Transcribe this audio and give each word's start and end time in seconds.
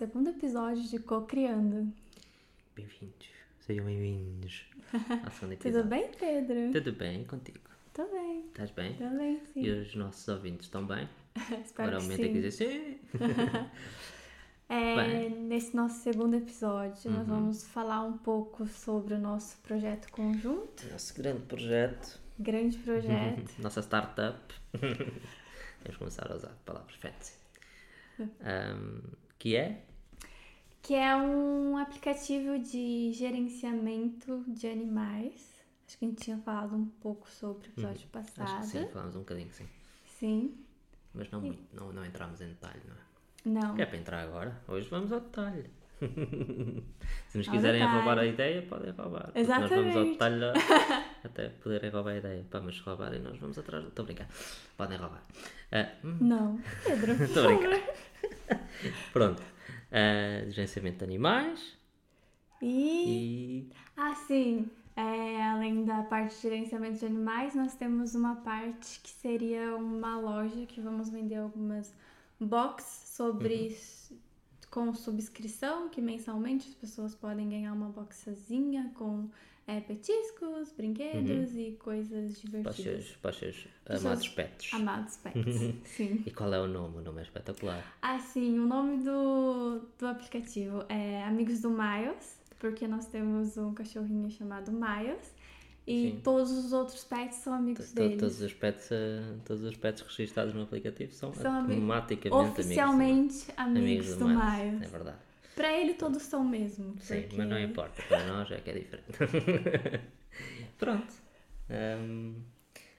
Segundo 0.00 0.30
episódio 0.30 0.82
de 0.82 0.98
Co-Criando. 0.98 1.92
Bem-vindos. 2.74 3.28
Sejam 3.60 3.84
bem-vindos 3.84 4.64
ao 5.24 5.30
segundo 5.30 5.56
Tudo 5.58 5.78
episódio. 5.78 5.84
bem, 5.90 6.10
Pedro? 6.18 6.72
Tudo 6.72 6.92
bem 6.92 7.24
contigo? 7.24 7.68
Tô 7.92 8.06
bem, 8.10 8.46
Estás 8.46 8.70
bem? 8.70 8.94
tô 8.94 9.08
bem, 9.10 9.40
sim. 9.52 9.60
E 9.62 9.70
os 9.70 9.94
nossos 9.94 10.26
ouvintes 10.28 10.66
estão 10.68 10.86
bem? 10.86 11.06
Espero 11.62 11.96
Agora 11.96 12.00
que 12.00 12.16
que 12.16 12.22
sim. 12.24 12.32
dizer 12.32 12.50
sim. 12.50 12.98
É, 14.70 14.94
Bem. 14.94 15.30
nesse 15.46 15.74
nosso 15.74 16.00
segundo 16.00 16.36
episódio, 16.36 17.10
Uhum. 17.10 17.16
nós 17.18 17.26
vamos 17.26 17.66
falar 17.66 18.04
um 18.04 18.16
pouco 18.16 18.66
sobre 18.68 19.14
o 19.14 19.18
nosso 19.18 19.58
projeto 19.58 20.08
conjunto, 20.12 20.86
Nosso 20.92 21.12
grande 21.14 21.42
projeto, 21.42 22.20
grande 22.38 22.78
projeto. 22.78 23.52
nossa 23.60 23.80
startup. 23.82 24.38
Vamos 25.82 25.96
começar 25.98 26.30
a 26.32 26.36
usar 26.36 26.56
palavras 26.64 26.94
fancy. 26.94 27.34
Ahm, 28.42 29.00
que 29.40 29.56
é? 29.56 29.82
Que 30.82 30.94
é 30.94 31.14
um 31.16 31.76
aplicativo 31.76 32.58
de 32.58 33.12
gerenciamento 33.12 34.44
de 34.48 34.66
animais. 34.66 35.50
Acho 35.86 35.98
que 35.98 36.04
a 36.04 36.08
gente 36.08 36.22
tinha 36.22 36.38
falado 36.38 36.74
um 36.76 36.86
pouco 36.86 37.28
sobre 37.28 37.68
o 37.68 37.70
episódio 37.72 38.08
Uhum. 38.14 38.20
Acho 38.20 38.32
passado. 38.34 38.60
que 38.60 38.66
sim, 38.66 38.86
falámos 38.92 39.16
um 39.16 39.20
bocadinho 39.20 39.50
sim. 39.52 39.66
Sim. 40.06 40.54
Mas 41.12 41.30
não, 41.30 41.40
muito, 41.40 41.62
não, 41.74 41.92
não 41.92 42.04
entramos 42.04 42.40
em 42.40 42.46
detalhe, 42.48 42.80
não 42.86 42.94
é? 42.94 42.98
Não. 43.66 43.76
É 43.78 43.84
para 43.86 43.96
entrar 43.96 44.20
agora. 44.22 44.62
Hoje 44.68 44.88
vamos 44.88 45.10
ao 45.12 45.20
detalhe. 45.20 45.68
Se 47.28 47.36
nos 47.38 47.46
Ao 47.48 47.54
quiserem 47.54 47.80
detalhe. 47.80 47.98
roubar 47.98 48.18
a 48.18 48.26
ideia, 48.26 48.62
podem 48.62 48.90
roubar. 48.92 49.24
Porque 49.32 49.42
Nós 49.42 49.48
vamos 49.70 49.72
ao 49.96 50.04
Exatamente. 50.04 50.12
detalhe 50.12 50.44
até 51.24 51.48
poderem 51.48 51.90
roubar 51.90 52.10
a 52.12 52.16
ideia. 52.18 52.46
Pá, 52.50 52.60
mas 52.60 52.76
se 52.76 52.82
roubarem, 52.82 53.20
nós 53.20 53.36
vamos 53.38 53.58
atrás. 53.58 53.84
Estou 53.86 54.02
a 54.02 54.06
brincar. 54.06 54.28
Podem 54.76 54.96
roubar. 54.98 55.22
Ah, 55.72 55.88
hum, 56.04 56.16
Não, 56.20 56.60
Pedro. 56.86 57.12
Estou 57.22 57.44
a 57.44 57.56
brincar. 57.56 57.94
pronto. 59.12 59.42
Ah, 59.90 60.48
gerenciamento 60.48 60.98
de 60.98 61.04
animais 61.04 61.78
E 62.62 63.68
e. 63.70 63.70
Ah, 63.96 64.14
sim. 64.14 64.70
É, 64.96 65.42
além 65.44 65.84
da 65.84 66.02
parte 66.02 66.34
de 66.36 66.42
gerenciamento 66.42 66.98
de 66.98 67.06
animais, 67.06 67.54
nós 67.54 67.74
temos 67.74 68.14
uma 68.14 68.36
parte 68.36 69.00
que 69.00 69.10
seria 69.10 69.74
uma 69.76 70.18
loja 70.18 70.66
que 70.66 70.80
vamos 70.80 71.08
vender 71.08 71.36
algumas 71.36 71.94
boxes 72.38 73.08
sobre 73.14 73.76
com 74.70 74.94
subscrição, 74.94 75.88
que 75.88 76.00
mensalmente 76.00 76.68
as 76.68 76.74
pessoas 76.74 77.14
podem 77.14 77.48
ganhar 77.48 77.72
uma 77.72 77.88
boxazinha 77.88 78.92
com 78.94 79.28
é, 79.66 79.80
petiscos, 79.80 80.72
brinquedos 80.76 81.54
e 81.56 81.76
coisas 81.78 82.40
divertidas. 82.40 83.16
para 83.22 83.30
os 83.30 83.36
seus 83.36 83.68
amados 83.88 84.28
pets. 84.28 84.74
Amados 84.74 85.16
pets. 85.18 85.74
sim. 85.84 86.22
E 86.26 86.30
qual 86.30 86.52
é 86.52 86.60
o 86.60 86.66
nome? 86.66 86.98
O 86.98 87.00
nome 87.00 87.20
é 87.20 87.22
espetacular. 87.22 87.96
Ah, 88.02 88.18
sim, 88.18 88.58
o 88.58 88.66
nome 88.66 89.04
do, 89.04 89.80
do 89.98 90.06
aplicativo 90.06 90.84
é 90.88 91.22
Amigos 91.24 91.60
do 91.60 91.70
Miles, 91.70 92.40
porque 92.58 92.86
nós 92.88 93.06
temos 93.06 93.56
um 93.56 93.72
cachorrinho 93.72 94.30
chamado 94.30 94.72
Miles 94.72 95.34
e 95.86 96.12
Sim. 96.12 96.20
todos 96.22 96.52
os 96.52 96.72
outros 96.72 97.02
pets 97.04 97.38
são 97.38 97.52
amigos 97.52 97.92
deles. 97.92 98.18
Todos 98.18 98.40
os, 98.42 98.52
pets, 98.52 98.90
ah, 98.92 99.34
todos 99.44 99.64
os 99.64 99.76
pets 99.76 100.02
registados 100.02 100.54
no 100.54 100.62
aplicativo 100.62 101.12
são, 101.12 101.32
São 101.34 101.62
automaticamente 101.62 102.50
Oficialmente 102.50 103.46
amigos 103.56 103.82
amigos, 103.82 104.08
do 104.14 104.18
do 104.18 104.28
Miles. 104.28 104.72
Miles. 104.72 104.82
É 104.82 104.86
verdade. 104.86 105.29
Pra 105.60 105.78
ele 105.78 105.92
todos 105.92 106.22
são 106.22 106.42
mesmo. 106.42 106.96
Sim, 107.00 107.20
porque- 107.20 107.36
mas 107.36 107.46
não 107.48 107.60
importa, 107.60 108.02
para 108.08 108.24
nós 108.26 108.50
é 108.50 108.56
que 108.62 108.70
é 108.70 108.72
diferente. 108.72 109.12
Pronto. 110.78 111.12
Hum, 111.68 112.34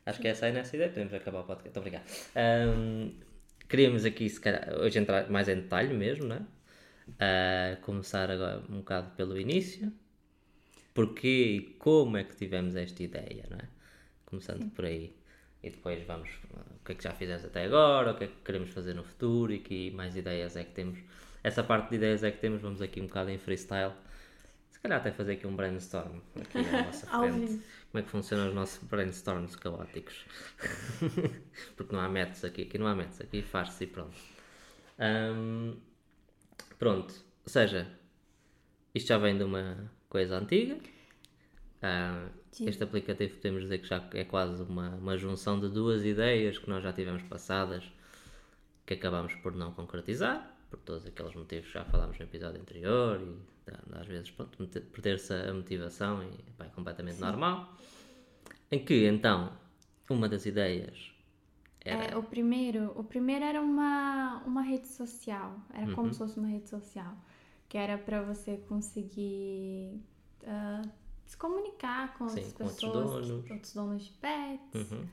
acho 0.05 0.21
que 0.21 0.27
essa 0.27 0.45
é 0.45 0.51
a 0.51 0.53
nossa 0.53 0.75
ideia, 0.75 0.89
podemos 0.91 1.11
acabar 1.15 1.39
o 1.39 1.43
podcast. 1.43 1.69
Estou 1.69 1.81
obrigado. 1.81 2.03
Hum, 2.77 3.13
queríamos 3.67 4.05
aqui, 4.05 4.29
se 4.29 4.39
calhar, 4.39 4.75
hoje 4.79 4.99
entrar 4.99 5.27
mais 5.31 5.49
em 5.49 5.55
detalhe 5.55 5.91
mesmo, 5.91 6.25
não 6.27 6.35
é? 6.35 6.41
Ah, 7.19 7.77
começar 7.81 8.29
agora 8.29 8.59
um 8.69 8.77
bocado 8.77 9.09
pelo 9.15 9.35
início. 9.39 9.91
Porquê 10.93 11.27
e 11.55 11.61
como 11.79 12.17
é 12.17 12.23
que 12.23 12.35
tivemos 12.35 12.75
esta 12.75 13.01
ideia, 13.01 13.43
não 13.49 13.57
é? 13.57 13.67
Começando 14.27 14.69
por 14.71 14.85
aí. 14.85 15.15
E 15.63 15.71
depois 15.71 16.03
vamos, 16.05 16.29
o 16.79 16.85
que 16.85 16.91
é 16.91 16.95
que 16.95 17.03
já 17.03 17.11
fizemos 17.11 17.43
até 17.43 17.63
agora, 17.65 18.11
o 18.11 18.15
que 18.17 18.25
é 18.25 18.27
que 18.27 18.35
queremos 18.45 18.69
fazer 18.69 18.93
no 18.93 19.03
futuro 19.03 19.51
e 19.51 19.57
que 19.57 19.89
mais 19.91 20.15
ideias 20.15 20.55
é 20.55 20.63
que 20.63 20.71
temos. 20.73 20.99
Essa 21.43 21.63
parte 21.63 21.89
de 21.89 21.95
ideias 21.95 22.23
é 22.23 22.31
que 22.31 22.39
temos, 22.39 22.61
vamos 22.61 22.81
aqui 22.81 23.01
um 23.01 23.07
bocado 23.07 23.29
em 23.29 23.37
freestyle. 23.37 23.93
Se 24.69 24.79
calhar 24.79 24.99
até 24.99 25.11
fazer 25.11 25.33
aqui 25.33 25.47
um 25.47 25.55
brainstorm 25.55 26.19
aqui 26.39 26.57
à 26.57 26.83
nossa 26.85 27.07
frente. 27.07 27.61
Como 27.91 28.01
é 28.01 28.01
que 28.01 28.09
funcionam 28.09 28.47
os 28.49 28.53
nossos 28.53 28.83
brainstorms 28.83 29.55
caóticos? 29.55 30.25
Porque 31.75 31.95
não 31.95 32.01
há 32.01 32.09
métodos 32.09 32.43
aqui, 32.45 32.63
aqui 32.63 32.77
não 32.77 32.87
há 32.87 32.95
métodos, 32.95 33.21
aqui 33.21 33.41
faz-se 33.41 33.83
e 33.83 33.87
pronto. 33.87 34.17
Ahm, 34.99 35.75
pronto, 36.77 37.13
ou 37.43 37.49
seja, 37.49 37.87
isto 38.93 39.07
já 39.07 39.17
vem 39.17 39.37
de 39.37 39.43
uma 39.43 39.91
coisa 40.09 40.37
antiga. 40.37 40.77
Sim. 42.51 42.67
este 42.67 42.83
aplicativo 42.83 43.35
podemos 43.37 43.63
dizer 43.63 43.79
que 43.79 43.87
já 43.87 44.07
é 44.13 44.23
quase 44.23 44.61
uma, 44.61 44.89
uma 44.89 45.17
junção 45.17 45.59
de 45.59 45.67
duas 45.67 46.05
ideias 46.05 46.59
que 46.59 46.69
nós 46.69 46.83
já 46.83 46.93
tivemos 46.93 47.23
passadas 47.23 47.91
que 48.85 48.93
acabámos 48.93 49.33
por 49.35 49.55
não 49.55 49.71
concretizar, 49.71 50.50
por 50.71 50.79
todos 50.79 51.05
aqueles 51.05 51.35
motivos 51.35 51.67
que 51.67 51.73
já 51.73 51.85
falámos 51.85 52.17
no 52.19 52.25
episódio 52.25 52.61
anterior 52.61 53.21
e 53.21 53.35
às 54.01 54.07
vezes 54.07 54.31
perder-se 54.93 55.33
a 55.33 55.53
motivação 55.53 56.23
e 56.23 56.51
pá, 56.57 56.65
é 56.65 56.69
completamente 56.69 57.19
normal. 57.21 57.57
Em 58.71 58.83
que 58.85 59.05
então 59.07 59.53
uma 60.09 60.27
das 60.29 60.45
ideias 60.47 61.11
era 61.81 62.09
É, 62.09 62.15
o 62.17 62.23
primeiro, 62.23 62.91
o 62.97 63.03
primeiro 63.03 63.43
era 63.43 63.61
uma, 63.61 64.41
uma 64.45 64.61
rede 64.61 64.87
social, 64.87 65.59
era 65.73 65.87
Uhum. 65.87 65.95
como 65.95 66.13
se 66.13 66.19
fosse 66.19 66.39
uma 66.39 66.47
rede 66.47 66.69
social, 66.69 67.13
que 67.67 67.77
era 67.77 67.97
para 67.97 68.21
você 68.23 68.57
conseguir 68.57 69.99
ah, 70.45 70.81
se 71.25 71.35
comunicar 71.37 72.17
com 72.17 72.25
Sim, 72.27 72.49
outras 72.49 72.53
com 72.53 72.63
outros 72.65 72.89
pessoas, 72.91 73.27
donos. 73.27 73.51
outros 73.51 73.73
donos 73.73 74.05
de 74.05 74.11
pets. 74.13 74.91
Uhum. 74.91 75.07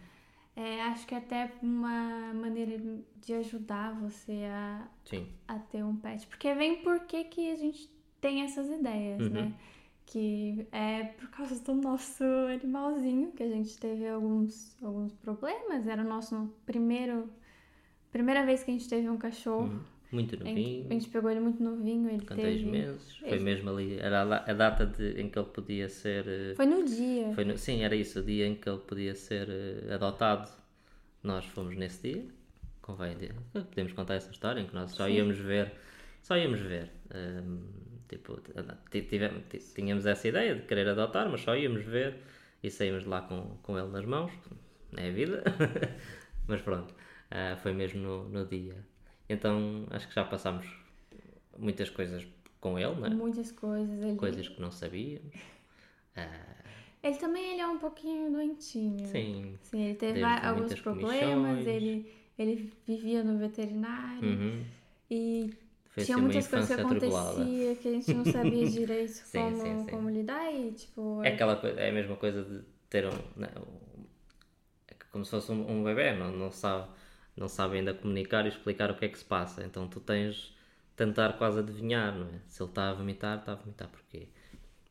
É, 0.60 0.82
acho 0.82 1.06
que 1.06 1.14
até 1.14 1.52
uma 1.62 2.34
maneira 2.34 2.76
de 3.20 3.32
ajudar 3.34 3.94
você 4.00 4.42
a, 4.50 4.88
Sim, 5.04 5.28
a 5.46 5.56
ter 5.56 5.84
um 5.84 5.94
pet, 5.94 6.26
porque 6.26 6.52
vem 6.54 6.82
por 6.82 7.00
que 7.06 7.22
que 7.24 7.52
a 7.52 7.54
gente 7.54 7.88
tem 8.20 8.42
essas 8.42 8.68
ideias, 8.68 9.20
Uhum. 9.22 9.30
né? 9.30 9.54
Que 10.04 10.66
é 10.72 11.04
por 11.04 11.28
causa 11.30 11.62
do 11.62 11.74
nosso 11.74 12.24
animalzinho, 12.52 13.30
que 13.30 13.42
a 13.44 13.48
gente 13.48 13.78
teve 13.78 14.08
alguns, 14.08 14.76
alguns 14.82 15.12
problemas. 15.14 15.86
Era 15.86 16.02
o 16.02 16.08
nosso 16.08 16.52
primeiro. 16.66 17.30
Primeira 18.10 18.44
vez 18.44 18.64
que 18.64 18.70
a 18.70 18.74
gente 18.74 18.88
teve 18.88 19.08
um 19.08 19.18
cachorro. 19.18 19.68
Uhum. 19.68 19.80
Muito 20.10 20.38
novinho, 20.38 20.86
A 20.88 20.92
gente 20.94 21.08
pegou 21.08 21.30
ele 21.30 21.40
muito 21.40 21.62
novinho, 21.62 22.08
ele 22.08 22.20
com 22.24 22.34
teve. 22.36 22.42
dois 22.42 22.62
meses. 22.62 23.16
Foi 23.16 23.38
mesmo 23.38 23.70
ali, 23.70 23.98
era 23.98 24.22
a, 24.22 24.52
data 24.54 24.86
de, 24.86 25.20
em 25.20 25.28
que 25.28 25.38
ele 25.38 25.48
podia 25.48 25.88
ser. 25.88 26.26
eh, 26.26 26.54
Foi 26.54 26.66
no 26.66 26.84
dia. 26.84 27.32
Foi 27.34 27.44
no- 27.44 27.58
sim, 27.58 27.82
era 27.84 27.94
isso, 27.94 28.20
o 28.20 28.22
dia 28.22 28.46
em 28.46 28.54
que 28.54 28.68
ele 28.68 28.78
podia 28.78 29.14
ser 29.14 29.48
eh, 29.50 29.92
adotado. 29.94 30.50
Nós 31.22 31.44
fomos 31.46 31.76
nesse 31.76 32.12
dia. 32.12 32.24
Convém, 32.80 33.16
de- 33.18 33.32
podemos 33.52 33.92
contar 33.92 34.14
essa 34.14 34.30
história 34.30 34.60
em 34.60 34.66
que 34.66 34.74
nós 34.74 34.92
só 34.92 35.06
Sim. 35.06 35.12
íamos 35.14 35.36
ver, 35.38 35.72
só 36.22 36.36
íamos 36.38 36.60
ver. 36.60 36.90
ehm, 37.14 37.58
tipo, 38.08 38.40
t- 38.90 39.02
tivemos, 39.02 39.42
tínhamos 39.74 40.06
essa 40.06 40.26
ideia 40.28 40.54
de 40.54 40.62
querer 40.62 40.88
adotar, 40.88 41.28
mas 41.28 41.42
só 41.42 41.54
íamos 41.54 41.84
ver 41.84 42.16
e 42.62 42.70
saímos 42.70 43.02
de 43.02 43.08
lá 43.10 43.20
com, 43.20 43.58
com 43.62 43.78
ele 43.78 43.88
nas 43.88 44.06
mãos. 44.06 44.32
É 44.96 45.08
a 45.08 45.12
vida. 45.12 45.42
mas 46.48 46.62
pronto, 46.62 46.94
ah, 47.30 47.56
foi 47.62 47.72
mesmo 47.74 48.00
no, 48.00 48.28
no 48.30 48.46
dia. 48.46 48.76
Então 49.28 49.86
acho 49.90 50.08
que 50.08 50.14
já 50.14 50.24
passámos 50.24 50.66
muitas 51.58 51.90
coisas 51.90 52.26
com 52.60 52.78
ele, 52.78 52.94
né? 52.96 53.10
Muitas 53.10 53.52
coisas. 53.52 54.02
Ele, 54.02 54.16
coisas 54.16 54.48
que 54.48 54.60
não 54.60 54.70
sabíamos. 54.70 55.34
Ah, 56.16 56.56
ele 57.02 57.16
também 57.16 57.52
ele 57.52 57.60
é 57.60 57.66
um 57.66 57.78
pouquinho 57.78 58.30
doentinho. 58.32 59.06
sim, 59.06 59.58
Sim, 59.62 59.82
ele 59.82 59.94
teve 59.94 60.22
alguns 60.24 60.74
problemas, 60.80 61.58
comissões. 61.58 61.66
ele, 61.66 62.10
ele 62.38 62.72
vivia 62.86 63.22
no 63.22 63.38
veterinário 63.38 64.22
Uhum. 64.22 64.64
e 65.10 65.50
Foi 65.90 66.02
tinha 66.04 66.16
assim, 66.16 66.22
muitas 66.22 66.48
coisas 66.48 66.68
que 66.68 66.80
atribulada. 66.80 67.44
acontecia 67.44 67.76
que 67.76 67.88
a 67.88 67.92
gente 67.92 68.14
não 68.14 68.24
sabia 68.24 68.66
direito 68.68 69.12
Sim, 69.12 69.30
como, 69.32 69.62
sim, 69.62 69.78
sim. 69.84 69.90
como 69.90 70.10
lidar 70.10 70.52
e 70.52 70.72
tipo. 70.72 71.22
É 71.22 71.28
aquela 71.30 71.56
coisa, 71.56 71.80
é 71.80 71.90
a 71.90 71.92
mesma 71.92 72.16
coisa 72.16 72.42
de 72.44 72.62
ter 72.88 73.06
um. 73.06 73.10
né, 73.36 73.48
um- 73.58 74.04
é 74.88 74.94
como 75.12 75.24
se 75.24 75.30
fosse 75.30 75.50
um, 75.52 75.70
um 75.70 75.84
bebê, 75.84 76.12
não, 76.14 76.30
não, 76.32 76.50
sabe, 76.50 76.88
não 77.38 77.48
sabe 77.48 77.76
ainda 77.78 77.94
comunicar 77.94 78.44
e 78.46 78.48
explicar 78.48 78.90
o 78.90 78.96
que 78.96 79.04
é 79.04 79.08
que 79.08 79.18
se 79.18 79.24
passa. 79.24 79.64
Então 79.64 79.88
tu 79.88 80.00
tens 80.00 80.34
de 80.36 80.52
tentar 80.96 81.34
quase 81.34 81.60
adivinhar, 81.60 82.14
não 82.16 82.26
é? 82.28 82.40
Se 82.48 82.62
ele 82.62 82.70
está 82.70 82.90
a 82.90 82.94
vomitar, 82.94 83.38
está 83.38 83.52
a 83.52 83.56
vomitar 83.56 83.88
porquê? 83.88 84.28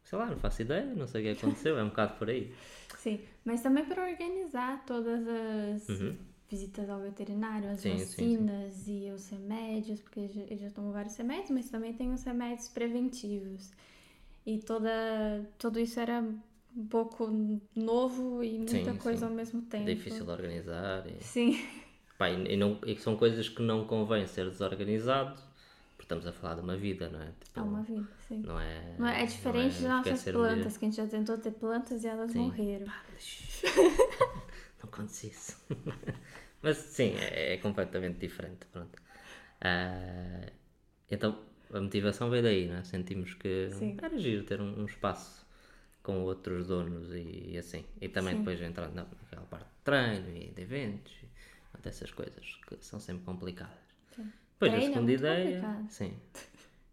Sei 0.04 0.18
lá, 0.18 0.26
não 0.28 0.38
faço 0.38 0.62
ideia, 0.62 0.86
não 0.96 1.08
sei 1.08 1.22
o 1.22 1.26
que 1.36 1.40
aconteceu, 1.40 1.78
é 1.78 1.84
um 1.84 1.90
bocado 1.90 2.14
por 2.16 2.30
aí. 2.30 2.54
Sim, 2.98 3.20
mas 3.46 3.62
também 3.62 3.86
para 3.86 4.10
organizar 4.10 4.84
todas 4.86 5.28
as 5.28 5.90
Uhum. 5.90 6.16
visitas 6.50 6.90
ao 6.90 7.00
veterinário, 7.02 7.70
as 7.70 7.82
Sim, 7.82 7.98
sim, 8.00 8.06
sim. 8.06 8.30
vacinas 8.32 8.88
e 8.88 9.12
os 9.12 9.30
remédios, 9.30 10.02
porque 10.02 10.20
ele 10.22 10.58
já- 10.58 10.70
tomou 10.72 10.92
vários 10.94 11.16
remédios, 11.18 11.52
mas 11.52 11.70
também 11.70 11.94
tem 11.94 12.12
os 12.14 12.24
remédios 12.24 12.70
preventivos. 12.70 13.72
E 14.46 14.60
toda, 14.60 14.90
tudo 15.60 15.80
isso 15.80 16.00
era 16.00 16.24
um 16.76 16.88
pouco 16.88 17.30
novo 17.76 18.44
e 18.44 18.58
muita 18.58 18.94
Sim, 18.94 19.00
coisa 19.00 19.26
sim. 19.26 19.30
ao 19.32 19.36
mesmo 19.36 19.62
tempo. 19.64 19.86
Difícil 19.86 20.26
de 20.26 20.32
organizar. 20.32 21.06
E, 21.08 21.22
Sim, 21.24 21.60
pá, 22.18 22.30
e, 22.30 22.56
não, 22.58 22.80
e 22.86 22.98
são 22.98 23.16
coisas 23.16 23.50
que 23.50 23.62
não 23.62 23.86
convém 23.86 24.26
ser 24.28 24.50
desorganizado, 24.50 25.36
porque 25.96 26.04
estamos 26.04 26.26
a 26.28 26.32
falar 26.32 26.56
de 26.56 26.62
uma 26.62 26.76
vida, 26.78 27.10
não 27.10 27.22
é? 27.22 27.28
Tipo, 27.44 27.60
É 27.60 27.64
uma 27.64 27.82
vida, 27.84 28.08
sim. 28.28 28.42
Não 28.44 28.60
é, 28.60 28.96
Não 29.00 29.08
é, 29.08 29.24
é 29.24 29.26
diferente 29.26 29.82
não 29.82 29.90
das 29.90 30.08
é 30.08 30.12
nossas 30.12 30.20
esquecer 30.24 30.34
plantas, 30.34 30.74
de- 30.74 30.80
que 30.80 30.86
a 30.86 30.88
gente 30.88 30.98
já 30.98 31.08
tentou 31.08 31.38
ter 31.38 31.52
plantas 31.52 32.04
e 32.04 32.08
elas 32.08 32.32
Sim. 32.32 32.40
morreram. 32.48 32.88
Não 34.84 34.90
contes 34.92 35.24
isso. 35.24 35.58
Mas 36.62 36.78
sim, 36.78 37.14
é, 37.18 37.54
é 37.54 37.58
completamente 37.58 38.20
diferente. 38.20 38.66
Pronto. 38.72 39.00
Ah, 39.62 40.46
então 41.10 41.40
a 41.74 41.82
motivação 41.82 42.30
veio 42.30 42.44
daí, 42.44 42.68
não 42.68 42.78
é? 42.78 42.84
Sentimos 42.84 43.34
que 43.34 43.70
Sim. 43.72 43.98
era 44.02 44.18
giro 44.18 44.44
ter 44.44 44.62
um, 44.62 44.82
um 44.82 44.86
espaço 44.86 45.46
com 46.04 46.22
outros 46.24 46.68
donos 46.68 47.12
e, 47.14 47.52
e 47.54 47.58
assim. 47.58 47.84
E 48.02 48.08
também 48.10 48.34
Sim. 48.34 48.40
depois 48.40 48.62
entrar 48.62 48.90
na- 48.90 49.04
naquela 49.06 49.46
parte 49.48 49.68
de 49.68 49.82
treino 49.84 50.30
e 50.38 50.52
de 50.52 50.62
eventos 50.62 51.14
e 51.24 51.28
dessas 51.88 52.12
coisas 52.12 52.60
que 52.68 52.78
são 52.82 53.00
sempre 53.00 53.24
complicadas. 53.26 53.74
Sim. 54.16 54.32
Depois 54.60 54.72
a 54.74 54.76
Treino 54.76 54.78
é 54.78 54.94
segunda 54.94 55.02
muito 55.02 55.20
ideia. 55.20 55.62
complicado. 55.62 55.90
Sim. 55.90 56.14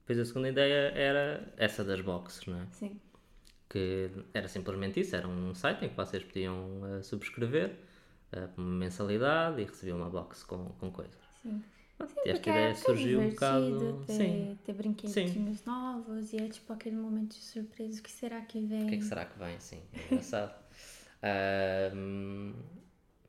Depois 0.00 0.18
a 0.18 0.24
segunda 0.24 0.48
ideia 0.48 0.90
era 0.94 1.54
essa 1.56 1.82
das 1.84 2.00
boxes, 2.00 2.46
não 2.46 2.60
é? 2.60 2.66
Sim. 2.72 3.00
que 3.68 4.10
era 4.32 4.46
simplesmente 4.48 5.00
isso, 5.00 5.16
era 5.16 5.26
um 5.26 5.54
site 5.54 5.84
em 5.84 5.88
que 5.88 5.96
vocês 5.96 6.22
podiam 6.22 6.80
eh, 6.98 7.02
subscrever 7.02 7.74
por 8.54 8.62
uma 8.62 8.74
mensalidade 8.78 9.60
e 9.60 9.64
recebiam 9.64 9.96
uma 9.98 10.10
box 10.10 10.42
com, 10.44 10.66
com 10.80 10.90
coisas. 10.90 11.14
Sim. 11.42 11.62
Sim, 12.06 12.20
esta 12.26 12.50
ideia 12.50 12.68
é 12.70 12.74
surgiu 12.74 13.20
um 13.20 13.30
bocado. 13.30 14.04
ter, 14.06 14.12
Sim, 14.12 14.58
ter 14.64 14.72
brinquedinhos 14.74 15.64
novos 15.64 16.32
e 16.32 16.36
é 16.38 16.48
tipo 16.48 16.72
aquele 16.72 16.96
momento 16.96 17.30
de 17.36 17.42
surpresa. 17.44 18.00
O 18.00 18.02
que 18.02 18.10
será 18.10 18.40
que 18.42 18.60
vem? 18.60 18.84
o 18.84 18.88
que 18.88 18.94
é 18.96 18.98
que 18.98 19.04
será 19.04 19.24
que 19.24 19.38
vem? 19.38 19.58
Sim, 19.60 19.80
é 19.92 20.04
engraçado. 20.06 20.54
Ahm, 21.22 22.52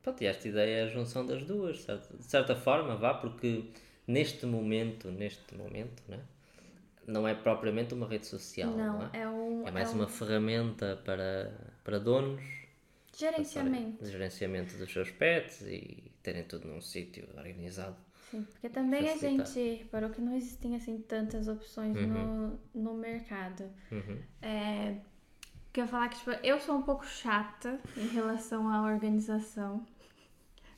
pronto, 0.06 0.22
e 0.22 0.26
esta 0.26 0.46
ideia 0.48 0.80
é 0.80 0.82
a 0.84 0.88
junção 0.88 1.26
das 1.26 1.42
duas, 1.44 1.82
certo? 1.82 2.16
de 2.16 2.24
certa 2.24 2.54
forma, 2.54 2.96
vá, 2.96 3.14
porque 3.14 3.64
neste 4.06 4.46
momento, 4.46 5.10
neste 5.10 5.54
momento, 5.56 6.02
né? 6.08 6.20
não 7.06 7.26
é 7.26 7.34
propriamente 7.34 7.94
uma 7.94 8.06
rede 8.06 8.26
social, 8.26 8.70
não, 8.70 8.98
Não, 8.98 9.10
é? 9.12 9.20
é 9.22 9.28
um, 9.28 9.66
É 9.66 9.70
mais 9.70 9.90
é 9.90 9.92
um 9.92 9.96
uma 9.96 10.08
ferramenta 10.08 11.00
para, 11.04 11.52
para 11.84 11.98
donos 11.98 12.42
gerenciamento. 13.16 14.04
de 14.04 14.10
gerenciamento 14.10 14.76
dos 14.76 14.92
seus 14.92 15.10
pets 15.10 15.62
e 15.62 16.10
terem 16.22 16.42
tudo 16.44 16.66
num 16.68 16.80
sítio 16.80 17.28
organizado. 17.36 17.96
Sim, 18.30 18.42
porque 18.42 18.68
também 18.68 19.08
a 19.08 19.12
Facilitar. 19.12 19.46
gente 19.46 19.78
reparou 19.78 20.10
que 20.10 20.20
não 20.20 20.34
existem 20.34 20.74
assim 20.74 20.98
tantas 20.98 21.46
opções 21.46 21.94
no, 21.96 22.58
no 22.74 22.94
mercado. 22.94 23.64
Uhum. 23.92 24.18
É, 24.42 24.96
quer 25.72 25.86
falar 25.86 26.08
que 26.08 26.16
tipo, 26.18 26.30
eu 26.42 26.58
sou 26.58 26.74
um 26.76 26.82
pouco 26.82 27.06
chata 27.06 27.80
em 27.96 28.08
relação 28.08 28.68
à 28.68 28.82
organização. 28.82 29.86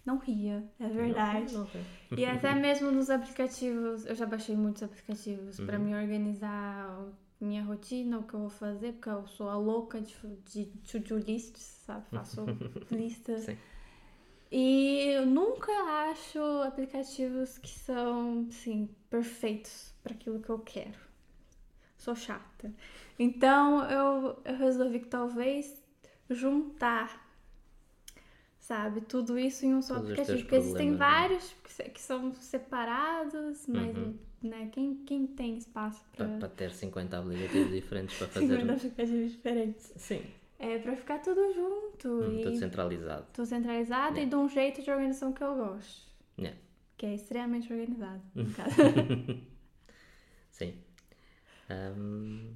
Não 0.08 0.16
ria, 0.18 0.64
é 0.80 0.88
verdade. 0.88 1.52
Não, 1.52 1.64
não. 2.10 2.18
E 2.18 2.24
até 2.24 2.54
mesmo 2.66 2.90
nos 2.90 3.10
aplicativos, 3.10 4.06
eu 4.06 4.14
já 4.14 4.24
baixei 4.24 4.56
muitos 4.56 4.82
aplicativos 4.82 5.58
Uhum. 5.58 5.66
para 5.66 5.78
me 5.78 5.94
organizar 5.94 7.08
minha 7.40 7.62
rotina, 7.62 8.18
o 8.18 8.22
que 8.26 8.32
eu 8.34 8.40
vou 8.40 8.48
fazer, 8.48 8.92
porque 8.94 9.10
eu 9.10 9.26
sou 9.26 9.48
a 9.50 9.56
louca 9.56 10.00
de, 10.00 10.14
de 10.50 10.64
to-do 10.90 11.18
lists, 11.18 11.62
sabe? 11.86 12.06
Faço 12.10 12.44
listas. 12.90 13.42
Sim. 13.42 13.58
E 14.50 15.10
eu 15.14 15.26
nunca 15.26 15.70
acho 16.10 16.40
aplicativos 16.66 17.58
que 17.58 17.68
são, 17.68 18.46
assim, 18.48 18.88
perfeitos 19.10 19.94
para 20.02 20.14
aquilo 20.14 20.40
que 20.40 20.48
eu 20.48 20.58
quero. 20.60 20.98
Sou 21.98 22.14
chata. 22.16 22.72
Então 23.18 23.84
eu, 23.90 24.40
eu 24.44 24.56
resolvi 24.56 25.00
que 25.00 25.08
talvez 25.08 25.84
juntar, 26.30 27.27
sabe, 28.68 29.00
tudo 29.02 29.38
isso 29.38 29.64
em 29.66 29.74
um 29.74 29.82
só 29.82 29.94
Todos 29.94 30.10
os 30.10 30.12
aplicativo. 30.12 30.38
Porque 30.42 30.56
existem 30.56 30.90
né? 30.90 30.96
vários 30.96 31.44
que 31.64 31.70
se- 31.72 31.88
que 31.90 32.00
são 32.00 32.32
separados, 32.34 33.66
mas 33.66 33.96
Uhum. 33.96 34.14
né, 34.42 34.68
quem, 34.72 34.94
quem 35.06 35.26
tem 35.26 35.56
espaço 35.58 36.00
Para, 36.16 36.48
ter 36.48 36.70
50 36.72 37.18
aplicativos 37.18 37.72
diferentes 37.72 38.16
para 38.18 38.28
fazer. 38.28 38.60
50 38.60 38.72
aplicativos 38.74 39.32
diferentes? 39.32 39.92
Sim, 39.96 40.22
É 40.58 40.78
para 40.78 40.96
ficar 40.96 41.18
tudo 41.20 41.52
junto 41.54 42.08
hum, 42.08 42.40
tudo 42.42 42.56
centralizado. 42.56 43.26
tudo 43.32 43.46
centralizado 43.46 44.18
e 44.18 44.26
de 44.26 44.34
um 44.36 44.48
jeito 44.48 44.82
de 44.82 44.90
organização 44.90 45.32
que 45.32 45.42
eu 45.42 45.54
gosto. 45.56 46.06
Yeah. 46.38 46.56
Que 46.96 47.06
é 47.06 47.14
extremamente 47.14 47.72
organizado. 47.72 48.22
No 48.34 48.50
caso. 48.50 48.74
Sim. 50.50 50.74
Ahm, 51.70 52.54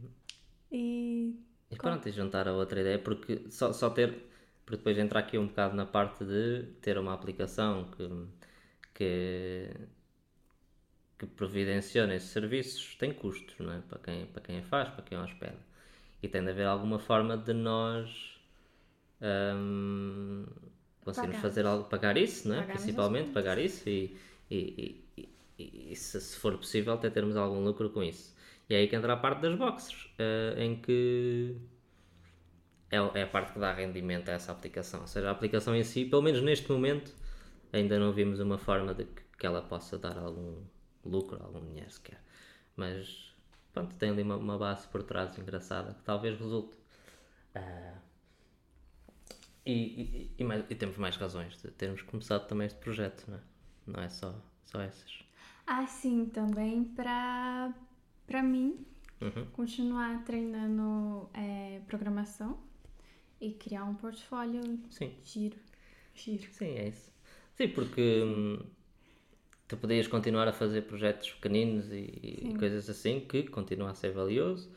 e 0.71 1.35
e 1.71 1.77
pronto, 1.77 2.09
e 2.09 2.13
juntar 2.13 2.47
a 2.49 2.53
outra 2.53 2.81
ideia, 2.81 2.99
porque 2.99 3.51
só, 3.51 3.73
só 3.73 3.91
ter. 3.91 4.31
Porque 4.65 4.77
depois 4.79 4.99
entra 4.99 5.19
aqui 5.21 5.39
um 5.39 5.47
bocado 5.49 5.75
na 5.77 5.87
parte 5.87 6.25
de 6.25 6.65
ter 6.81 6.99
uma 6.99 7.15
aplicação 7.15 7.87
que, 7.97 8.09
que, 8.95 9.71
que 11.19 11.27
providenciona 11.27 12.15
esses 12.15 12.31
serviços 12.31 12.97
tem 12.97 13.13
custos, 13.13 13.55
não 13.59 13.73
é? 13.73 13.81
Para 13.89 13.99
quem, 13.99 14.27
para 14.27 14.43
quem 14.43 14.59
a 14.59 14.63
faz, 14.63 14.89
para 14.91 15.03
quem 15.03 15.17
a 15.19 15.23
hospeda. 15.23 15.59
E 16.23 16.29
tem 16.29 16.43
de 16.43 16.51
haver 16.51 16.67
alguma 16.67 16.99
forma 16.99 17.37
de 17.37 17.53
nós 17.53 18.41
ahm, 19.21 20.45
conseguirmos 21.05 21.39
fazer 21.39 21.67
algo, 21.67 21.85
pagar 21.87 22.17
isso, 22.17 22.49
não 22.49 22.57
é? 22.57 22.61
Pagarmos 22.61 22.83
Principalmente 22.85 23.31
pagar 23.33 23.59
isso 23.59 23.89
e, 23.89 24.17
e, 24.51 25.05
e, 25.19 25.29
e- 25.59 25.93
e 25.93 25.97
se, 25.97 26.21
se 26.21 26.37
for 26.39 26.57
possível 26.59 26.95
até 26.95 27.11
termos 27.11 27.37
algum 27.37 27.63
lucro 27.65 27.91
com 27.91 28.03
isso. 28.03 28.35
E 28.69 28.75
é 28.75 28.79
aí 28.79 28.89
que 28.89 28.97
entra 28.97 29.13
a 29.15 29.17
parte 29.17 29.43
das 29.43 29.57
boxes, 29.57 30.09
eh, 30.19 30.55
em 30.59 30.77
que 30.81 31.57
é, 32.93 33.21
é 33.21 33.25
a 33.25 33.29
parte 33.29 33.55
que 33.55 33.61
dá 33.61 33.73
rendimento 33.75 34.31
a 34.31 34.35
essa 34.35 34.53
aplicação. 34.53 35.03
Ou 35.03 35.09
seja, 35.09 35.29
a 35.31 35.33
aplicação 35.33 35.77
em 35.77 35.85
si, 35.85 36.07
pelo 36.07 36.23
menos 36.23 36.43
neste 36.43 36.71
momento, 36.73 37.13
ainda 37.73 37.99
não 38.01 38.13
vimos 38.13 38.41
uma 38.41 38.59
forma 38.59 38.95
de 38.95 39.05
que, 39.07 39.23
que 39.39 39.47
ela 39.47 39.63
possa 39.63 39.99
dar 39.99 40.19
algum 40.19 40.57
lucro, 41.05 41.43
algum 41.43 41.61
dinheiro 41.67 41.91
sequer. 41.91 42.21
Mas 42.77 43.35
pronto, 43.75 43.97
tem 43.97 44.11
ali 44.11 44.23
uma, 44.23 44.37
uma 44.37 44.59
base 44.59 44.89
por 44.89 45.03
trás 45.05 45.39
engraçada 45.39 45.95
que 45.95 46.03
talvez 46.05 46.39
resulte. 46.39 46.77
Ah, 47.55 47.95
e, 49.65 49.73
e, 49.73 50.35
e, 50.39 50.45
mais- 50.45 50.65
e 50.71 50.75
temos 50.75 50.97
mais 50.97 51.17
razões 51.17 51.61
de 51.63 51.71
termos 51.71 52.03
começado 52.03 52.47
também 52.49 52.67
este 52.67 52.79
projeto, 52.79 53.25
não 53.29 53.37
é? 53.39 53.41
Não 53.87 54.03
é 54.03 54.09
só, 54.09 54.35
só 54.65 54.81
essas. 54.81 55.23
assim 55.67 56.27
também 56.27 56.85
para 56.85 57.73
para 58.27 58.43
mim 58.43 58.85
Uhum. 59.21 59.47
continuar 59.53 60.25
treinando 60.25 61.29
é, 61.35 61.81
programação 61.87 62.59
e 63.43 63.53
criar 63.53 63.85
um 63.85 63.95
portfólio 63.95 64.79
Sim. 64.89 65.13
giro. 65.25 65.59
Giro. 66.15 66.49
Sim, 66.53 66.77
é 66.79 66.89
isso. 66.89 67.11
Sim, 67.57 67.69
porque 67.69 68.23
hum, 68.23 68.59
tu 69.67 69.77
podias 69.77 70.07
continuar 70.07 70.47
a 70.47 70.53
fazer 70.53 70.83
projetos 70.83 71.31
pequeninos 71.33 71.91
e, 71.91 72.49
e 72.51 72.55
coisas 72.59 72.89
assim, 72.89 73.21
que 73.21 73.43
continua 73.45 73.91
a 73.91 73.95
ser 73.95 74.13
valioso, 74.13 74.71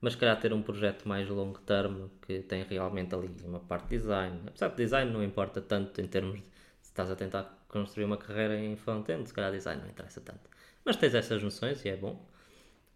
mas 0.00 0.14
calhar 0.14 0.40
ter 0.40 0.52
um 0.52 0.62
projeto 0.62 1.06
mais 1.06 1.28
longo 1.28 1.58
termo 1.60 2.10
que 2.26 2.40
tem 2.40 2.62
realmente 2.62 3.14
ali 3.14 3.30
uma 3.44 3.60
parte 3.60 3.88
de 3.88 3.98
design. 3.98 4.40
Apesar 4.46 4.68
de 4.68 4.76
design 4.76 5.12
não 5.12 5.22
importa 5.22 5.60
tanto 5.60 6.00
em 6.00 6.06
termos 6.06 6.40
de 6.40 6.46
se 6.80 6.90
estás 6.90 7.10
a 7.10 7.16
tentar 7.16 7.64
construir 7.68 8.04
uma 8.04 8.16
carreira 8.16 8.58
em 8.58 8.74
front-end, 8.76 9.26
se 9.28 9.34
calhar 9.34 9.52
design 9.52 9.82
não 9.82 9.90
interessa 9.90 10.20
tanto. 10.20 10.48
Mas 10.84 10.96
tens 10.96 11.14
essas 11.14 11.42
noções 11.42 11.84
e 11.84 11.88
é 11.90 11.96
bom. 11.96 12.26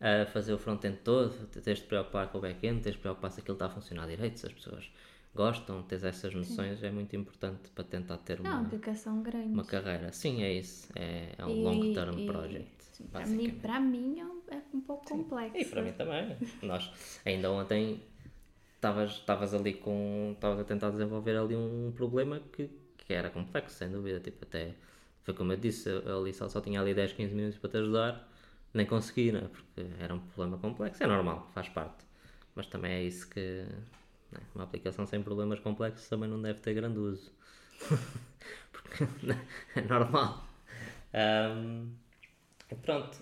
A 0.05 0.27
fazer 0.27 0.53
o 0.53 0.59
front-end 0.59 0.99
todo, 1.05 1.47
tens 1.63 1.79
de 1.79 1.85
preocupar 1.85 2.27
com 2.29 2.39
o 2.39 2.41
back-end, 2.41 2.83
tens 2.83 2.95
de 2.97 2.99
preocupar 3.01 3.31
se 3.31 3.39
aquilo 3.41 3.55
está 3.55 3.67
a 3.67 3.71
funcionar 3.71 4.09
direito, 4.09 4.41
se 4.41 4.47
as 4.47 4.53
pessoas 4.53 4.91
gostam, 5.33 5.81
tens 5.85 6.03
essas 6.03 6.35
noções, 6.35 6.83
é 6.83 6.91
muito 6.91 7.15
importante 7.15 7.71
para 7.71 7.85
tentar 7.85 8.19
ter 8.19 8.41
uma 8.41 8.63
grande. 9.23 9.53
uma 9.55 9.65
carreira. 9.65 10.13
Sim, 10.13 10.43
é 10.43 10.53
isso. 10.53 10.89
É, 10.97 11.29
é 11.39 11.47
um 11.47 11.51
E- 11.61 11.63
long 11.63 11.93
term 11.95 12.19
e, 12.19 12.27
project. 12.27 12.69
sim, 12.81 13.05
Para 13.07 13.27
mim, 13.27 13.51
pra 13.51 13.79
mim 13.81 14.19
é 14.19 14.25
um- 14.25 14.43
é 14.51 14.63
um 14.75 14.81
pouco 14.81 15.09
complexo. 15.09 15.61
E 15.61 15.65
para 15.67 15.83
mim 15.83 15.93
também. 15.93 16.37
Nós 16.63 16.91
ainda 17.25 17.51
ontem 17.53 18.03
estavas 18.75 19.13
estavas 19.13 19.55
ali 19.55 19.75
com. 19.75 20.33
estavas 20.35 20.59
a 20.61 20.65
tentar 20.65 20.91
desenvolver 20.91 21.37
ali 21.37 21.55
um 21.55 21.93
problema 21.95 22.41
que, 22.53 22.69
que 22.99 23.13
era 23.15 23.31
complexo, 23.31 23.77
sem 23.77 23.91
dúvida. 23.91 24.19
Tipo, 24.21 24.45
até 24.45 24.75
foi 25.23 25.33
como 25.35 25.53
eu 25.53 25.57
disse, 25.57 25.89
eu 25.89 26.19
ali 26.21 26.33
só, 26.35 26.49
só 26.49 26.61
tinha 26.61 26.81
ali 26.81 26.93
10, 26.93 27.13
15 27.13 27.35
minutos 27.35 27.59
para 27.59 27.71
te 27.71 27.77
ajudar, 27.77 28.32
nem 28.75 28.87
consegui, 28.87 29.33
né? 29.33 29.49
porque 29.51 29.87
era 30.01 30.15
um 30.15 30.21
problema 30.21 30.59
complexo. 30.59 31.03
É 31.03 31.07
normal, 31.07 31.51
faz 31.55 31.69
parte. 31.69 32.05
Mas 32.55 32.67
também 32.67 32.93
é 32.93 33.03
isso 33.03 33.29
que. 33.29 33.67
né, 34.31 34.41
Uma 34.55 34.65
aplicação 34.65 35.07
sem 35.07 35.23
problemas 35.23 35.61
complexos 35.61 36.09
também 36.09 36.29
não 36.29 36.41
deve 36.41 36.61
ter 36.61 36.75
grande 36.75 36.99
uso. 36.99 37.33
porque 38.73 39.05
é 39.77 39.81
normal. 39.83 40.45
Ahm, 41.15 41.89
e 42.71 42.75
pronto, 42.77 43.19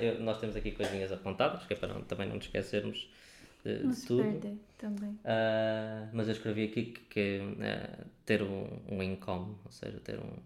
eu- 0.00 0.20
nós 0.20 0.38
temos 0.40 0.56
aqui 0.56 0.72
coisinhas 0.72 1.12
apontadas, 1.12 1.66
que 1.66 1.74
é 1.74 1.76
para 1.76 1.94
não- 1.94 2.02
também 2.02 2.28
não 2.28 2.36
nos 2.36 2.46
esquecermos 2.46 3.08
de, 3.64 3.78
de 3.86 3.86
Não 3.86 3.92
se 3.94 4.06
tudo. 4.06 4.40
também. 4.78 5.18
Ah, 5.24 6.08
mas 6.12 6.28
eu 6.28 6.32
escrevi 6.34 6.64
aqui 6.64 6.84
que, 6.86 7.00
que 7.02 7.40
ah, 7.62 8.04
ter 8.26 8.42
um, 8.42 8.66
um 8.90 9.02
income, 9.02 9.56
ou 9.64 9.72
seja, 9.72 10.00
ter 10.00 10.18
um. 10.20 10.36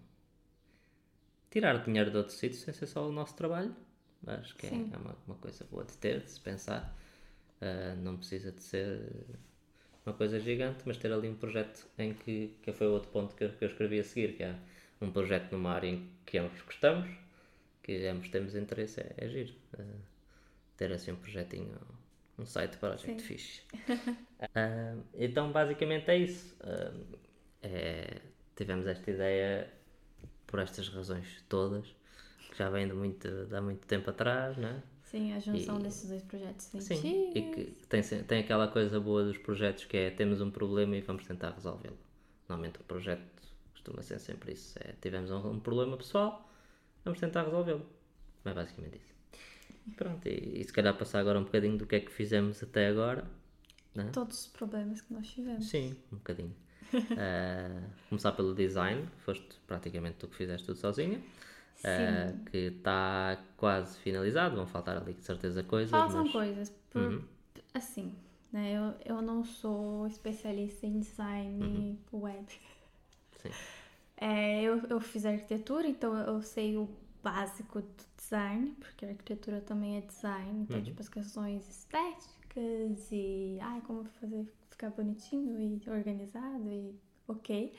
tirar 1.51 1.83
dinheiro 1.85 2.11
de 2.13 2.19
outro 2.19 2.33
sítio 2.33 2.57
sem 2.59 2.73
ser 2.73 2.87
só 2.87 3.09
o 3.09 3.13
nosso 3.13 3.35
trabalho. 3.35 3.75
Acho 4.27 4.55
que 4.57 4.67
é, 4.67 4.71
Sim. 4.71 4.93
é 4.93 4.97
uma, 4.97 5.17
uma 5.27 5.37
coisa 5.37 5.65
boa 5.71 5.85
de 5.85 5.97
ter, 5.97 6.21
de 6.23 6.31
se 6.31 6.41
pensar. 6.41 6.97
Ah, 7.61 7.95
não 7.97 8.17
precisa 8.17 8.53
de 8.53 8.63
ser 8.63 9.13
uma 10.05 10.15
coisa 10.15 10.39
gigante, 10.41 10.83
mas 10.87 10.97
ter 10.99 11.13
ali 11.13 11.29
um 11.29 11.35
projeto 11.37 11.87
em 11.99 12.15
que, 12.15 12.57
que 12.63 12.73
foi 12.73 12.87
o 12.87 12.93
outro 12.93 13.11
ponto 13.11 13.35
que 13.35 13.45
eu, 13.45 13.51
que 13.53 13.65
eu 13.65 13.69
escrevi 13.69 13.99
a 14.01 14.05
seguir, 14.05 14.37
que 14.37 14.43
é 14.45 14.55
um 15.01 15.11
projeto 15.11 15.53
numa 15.53 15.73
área 15.73 15.89
em 15.89 16.09
que 16.25 16.39
ambos 16.39 16.61
gostamos, 16.63 17.09
que 17.83 18.07
ambos 18.07 18.29
temos 18.29 18.55
interesse, 18.55 19.01
é, 19.01 19.15
é 19.19 19.29
giro. 19.29 19.55
Uh, 19.79 20.01
ter 20.77 20.93
assim 20.93 21.13
um 21.13 21.17
projetinho, 21.17 21.79
um 22.39 22.47
site 22.47 22.77
para 22.79 22.95
a 22.95 22.97
gente 22.97 23.23
Sim. 23.23 23.23
fixe. 23.23 23.63
Uh, 24.41 25.03
então, 25.15 25.53
basicamente 25.53 26.11
é 26.11 26.19
isso. 26.19 26.57
Uh, 26.63 27.19
é- 27.63 28.21
tivemos 28.57 28.87
esta 28.87 29.11
ideia 29.11 29.71
por 30.47 30.61
estas 30.61 30.89
razões 30.89 31.45
todas, 31.49 31.95
que 32.57 32.63
já 32.63 32.71
vem 32.71 32.89
de, 32.89 32.95
muito, 32.95 33.29
de 33.47 33.55
há 33.55 33.61
muito 33.61 33.87
tempo 33.87 34.09
atrás, 34.09 34.57
não 34.57 34.69
é? 34.69 34.83
Sim, 35.03 35.33
a 35.35 35.39
junção 35.39 35.79
E- 35.79 35.83
desses 35.83 36.09
dois 36.09 36.23
projetos 36.23 36.65
Sim, 36.67 36.81
científicos. 36.81 37.35
e 37.35 37.43
que 37.43 37.87
tem, 37.87 38.03
tem 38.25 38.41
aquela 38.41 38.67
coisa 38.67 38.99
boa 38.99 39.25
dos 39.25 39.37
projetos 39.39 39.85
que 39.85 39.97
é 39.97 40.11
temos 40.11 40.41
um 40.41 40.51
problema 40.51 40.97
e 40.97 41.01
vamos 41.03 41.25
tentar 41.27 41.51
resolvê-lo. 41.51 41.99
Normalmente 42.49 42.81
um 42.81 42.85
projeto 42.85 43.23
costuma 43.73 44.03
ser 44.03 44.19
sempre 44.19 44.53
isso. 44.55 44.77
É, 44.81 44.95
tivemos 45.03 45.31
um, 45.31 45.51
um 45.51 45.61
problema 45.61 45.97
pessoal, 45.99 46.51
vamos 47.05 47.21
tentar 47.21 47.45
resolvê-lo. 47.45 47.85
É 48.45 48.53
basicamente 48.55 48.97
isso. 48.97 49.15
Pronto, 49.97 50.27
e, 50.27 50.61
e 50.61 50.65
se 50.65 50.73
calhar 50.73 50.97
passar 50.97 51.21
agora 51.21 51.39
um 51.39 51.45
bocadinho 51.45 51.77
do 51.77 51.87
que 51.87 51.97
é 51.97 52.01
que 52.01 52.11
fizemos 52.11 52.63
até 52.63 52.89
agora. 52.89 53.25
Né? 53.95 54.09
Todos 54.13 54.41
os 54.41 54.47
problemas 54.49 55.01
que 55.03 55.13
nós 55.13 55.27
tivemos. 55.29 55.67
Sim, 55.67 55.95
um 56.13 56.17
bocadinho. 56.17 56.55
Ah, 57.17 57.83
começar 58.09 58.33
pelo 58.33 58.55
design, 58.55 59.07
foste 59.19 59.47
praticamente 59.67 60.17
tu 60.19 60.27
que 60.29 60.35
fizeste 60.37 60.67
tudo 60.67 60.79
sozinha. 60.79 61.21
Ah, 61.85 62.33
que 62.51 62.57
está 62.59 63.39
quase 63.57 63.99
finalizado, 63.99 64.57
vão 64.57 64.67
faltar 64.67 64.97
ali 64.97 65.13
de 65.15 65.23
certeza 65.23 65.63
coisas. 65.63 65.91
Faltam 65.91 66.23
mas... 66.25 66.33
coisas. 66.33 66.71
Por, 66.91 67.03
Uhum. 67.03 67.25
Assim, 67.75 68.15
né? 68.53 68.73
Eu, 68.73 69.17
eu 69.17 69.23
não 69.23 69.45
sou 69.45 70.07
especialista 70.07 70.87
em 70.87 71.01
design 71.01 71.99
web. 72.13 72.39
Uhum. 72.39 72.47
Sim. 73.43 73.51
É, 74.17 74.63
eu, 74.63 74.83
eu 74.89 74.99
fiz 75.01 75.27
arquitetura, 75.27 75.87
então 75.87 76.17
eu 76.17 76.41
sei 76.43 76.77
o 76.77 76.89
básico 77.23 77.83
do 77.83 78.05
design, 78.17 78.75
porque 78.81 79.05
a 79.05 79.09
arquitetura 79.11 79.61
também 79.61 79.99
é 79.99 80.01
design, 80.01 80.63
então, 80.63 80.79
Uhum. 80.79 80.83
tipo, 80.85 81.01
as 81.03 81.09
questões 81.09 81.69
estéticas 81.69 83.13
e 83.13 83.59
ai, 83.61 83.83
como 83.87 84.05
fazer 84.21 84.47
ficar 84.71 84.91
bonitinho 84.91 85.61
e 85.61 85.91
organizado 85.91 86.71
e 86.71 86.95
ok. 87.29 87.75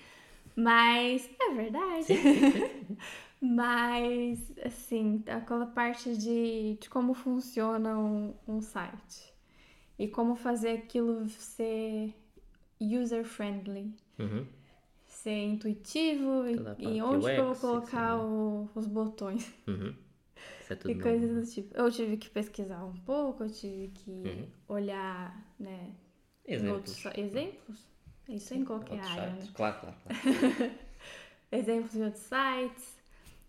Mas 0.55 1.29
é 1.39 1.53
verdade. 1.53 2.07
Mas, 3.39 4.51
assim, 4.65 5.23
aquela 5.27 5.67
parte 5.67 6.17
de, 6.17 6.77
de 6.81 6.89
como 6.89 7.13
funciona 7.13 7.97
um, 7.97 8.33
um 8.47 8.61
site 8.61 9.33
e 9.99 10.07
como 10.07 10.35
fazer 10.35 10.71
aquilo 10.71 11.27
ser 11.29 12.13
user-friendly 12.81 13.93
Uhum. 14.19 14.47
ser 15.05 15.43
intuitivo 15.45 16.47
e, 16.47 16.55
e 16.79 17.01
onde 17.01 17.25
que 17.25 17.39
eu 17.39 17.45
vou 17.45 17.55
colocar 17.55 18.15
isso, 18.17 18.25
o- 18.27 18.69
os 18.75 18.87
botões 18.87 19.53
Uhum. 19.67 19.95
Isso 20.61 20.73
é 20.73 20.75
tudo 20.75 20.91
e 20.91 20.95
novo. 20.95 21.03
coisas 21.03 21.35
do 21.47 21.53
tipo. 21.53 21.77
Eu 21.77 21.91
tive 21.91 22.17
que 22.17 22.29
pesquisar 22.29 22.83
um 22.85 22.93
pouco, 22.93 23.43
eu 23.43 23.49
tive 23.49 23.89
que 23.89 24.11
Uhum. 24.11 24.47
olhar, 24.67 25.53
né, 25.59 25.91
em 26.47 26.53
Exemplos. 26.53 27.05
outros 27.05 27.17
exemplos. 27.17 27.87
Isso 28.27 28.53
em 28.53 28.65
qualquer 28.65 28.99
área, 28.99 29.33
né? 29.33 29.47
Claro, 29.53 29.79
claro, 29.79 29.95
claro. 30.03 30.19
Exemplos 31.51 31.91
de 31.93 32.01
outros 32.01 32.23
sites. 32.23 32.96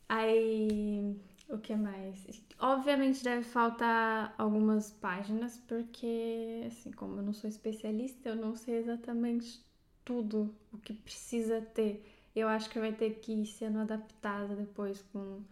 Aí, 0.09 1.17
o 1.49 1.59
que 1.59 1.75
mais? 1.77 2.27
Obviamente 2.61 3.23
deve 3.23 3.45
faltar 3.45 4.35
algumas 4.39 4.91
páginas, 4.91 5.59
porque, 5.69 6.65
assim, 6.67 6.91
como 6.93 7.19
eu 7.19 7.23
não 7.23 7.33
sou 7.33 7.49
especialista, 7.49 8.29
eu 8.31 8.37
não 8.37 8.55
sei 8.57 8.77
exatamente 8.79 9.61
tudo 10.05 10.55
o 10.73 10.79
que 10.79 10.93
precisa 10.93 11.61
ter. 11.61 12.05
Eu 12.35 12.49
acho 12.49 12.69
que 12.71 12.79
vai 12.79 12.93
ter 12.93 13.11
que 13.21 13.33
ir 13.33 13.47
sendo 13.47 13.79
adaptado 13.81 14.57
depois 14.57 15.03
com, 15.13 15.43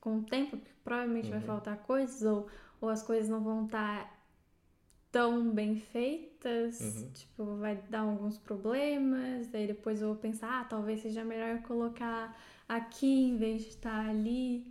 com 0.00 0.18
o 0.18 0.22
tempo, 0.22 0.56
porque 0.56 0.72
provavelmente 0.84 1.30
vai 1.30 1.40
faltar 1.40 1.78
coisas, 1.78 2.22
ou, 2.22 2.48
ou 2.80 2.88
as 2.88 3.02
coisas 3.02 3.28
não 3.28 3.42
vão 3.42 3.66
estar 3.66 4.12
tão 5.10 5.50
bem 5.50 5.76
feitas, 5.80 7.04
Uhum. 7.04 7.10
tipo, 7.14 7.56
vai 7.56 7.76
dar 7.88 8.00
alguns 8.00 8.38
problemas, 8.38 9.54
aí 9.54 9.66
depois 9.66 10.00
eu 10.02 10.08
vou 10.08 10.16
pensar, 10.16 10.60
ah, 10.60 10.64
talvez 10.64 11.00
seja 11.00 11.24
melhor 11.24 11.62
colocar 11.62 12.36
aqui 12.68 13.06
em 13.06 13.36
vez 13.36 13.62
de 13.62 13.68
estar 13.70 14.08
ali. 14.08 14.66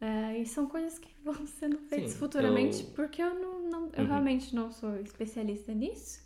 É, 0.00 0.38
e 0.38 0.46
são 0.46 0.68
coisas 0.68 0.98
que 0.98 1.08
vão 1.24 1.46
sendo 1.48 1.78
feitas 1.78 2.14
Sim, 2.14 2.16
futuramente, 2.16 2.84
eu- 2.88 2.94
porque 2.94 3.22
eu 3.22 3.34
não, 3.34 3.60
não- 3.70 3.90
eu 3.94 4.04
Uhum. 4.04 4.06
realmente 4.06 4.54
não 4.54 4.70
sou 4.72 4.96
especialista 5.00 5.72
nisso, 5.74 6.22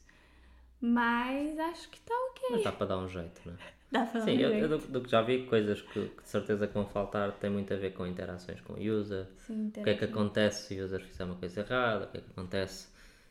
mas 0.81 1.59
acho 1.59 1.91
que 1.91 2.01
tá 2.03 2.15
ok. 2.31 2.43
Mas 2.49 2.63
dá 2.63 2.73
para 2.73 2.87
dar 2.87 2.99
um 2.99 3.09
jeito, 3.09 3.41
não 3.45 3.55
é? 3.55 3.59
Dá 3.91 4.05
Sim, 4.17 4.33
dar 4.33 4.37
eu, 4.37 4.51
um 4.51 4.53
eu 4.53 4.69
jeito. 4.69 4.79
do, 4.79 4.79
do 4.89 5.03
que 5.03 5.11
já 5.11 5.23
vi, 5.23 5.47
coisas 5.47 5.81
que, 5.83 6.09
que 6.09 6.23
de 6.23 6.29
certeza 6.29 6.67
que 6.67 6.75
vão 6.75 6.87
faltar 6.87 7.33
tem 7.39 7.51
muito 7.51 7.73
a 7.73 7.77
ver 7.77 7.93
com 7.93 8.07
interações 8.07 8.61
com 8.63 8.75
o 8.75 8.81
user. 9.01 9.27
Sim, 9.37 9.73
O 9.81 9.83
que 9.83 9.91
é 9.91 9.95
que 9.95 10.05
acontece 10.05 10.69
se 10.69 10.81
o 10.81 10.85
user 10.85 11.01
fizer 11.05 11.25
uma 11.25 11.37
coisa 11.37 11.61
errada? 11.61 12.07
O 12.07 12.09
que 12.11 12.19
é 12.19 12.21
que 12.21 12.31
acontece 12.31 12.89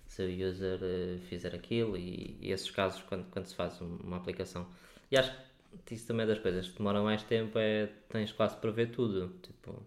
se 0.08 0.24
o 0.24 0.50
user 0.50 0.80
eh, 0.82 1.18
fizer 1.30 1.54
aquilo? 1.56 1.98
E, 1.98 2.38
e 2.42 2.52
esses 2.52 2.72
casos, 2.72 3.02
quando, 3.04 3.26
quando 3.32 3.46
se 3.48 3.56
faz 3.56 3.82
um- 3.82 3.98
uma 3.98 4.18
aplicação. 4.18 4.68
E 5.12 5.18
acho 5.18 5.32
que 5.32 5.38
isso 5.92 6.08
também 6.08 6.24
é 6.26 6.28
das 6.28 6.40
coisas 6.40 6.68
que 6.68 6.78
demoram 6.78 7.04
mais 7.04 7.24
tempo, 7.24 7.58
é 7.60 7.88
tens 8.10 8.32
quase 8.32 8.58
para 8.58 8.72
ver 8.72 8.92
tudo. 8.92 9.30
Tipo, 9.42 9.84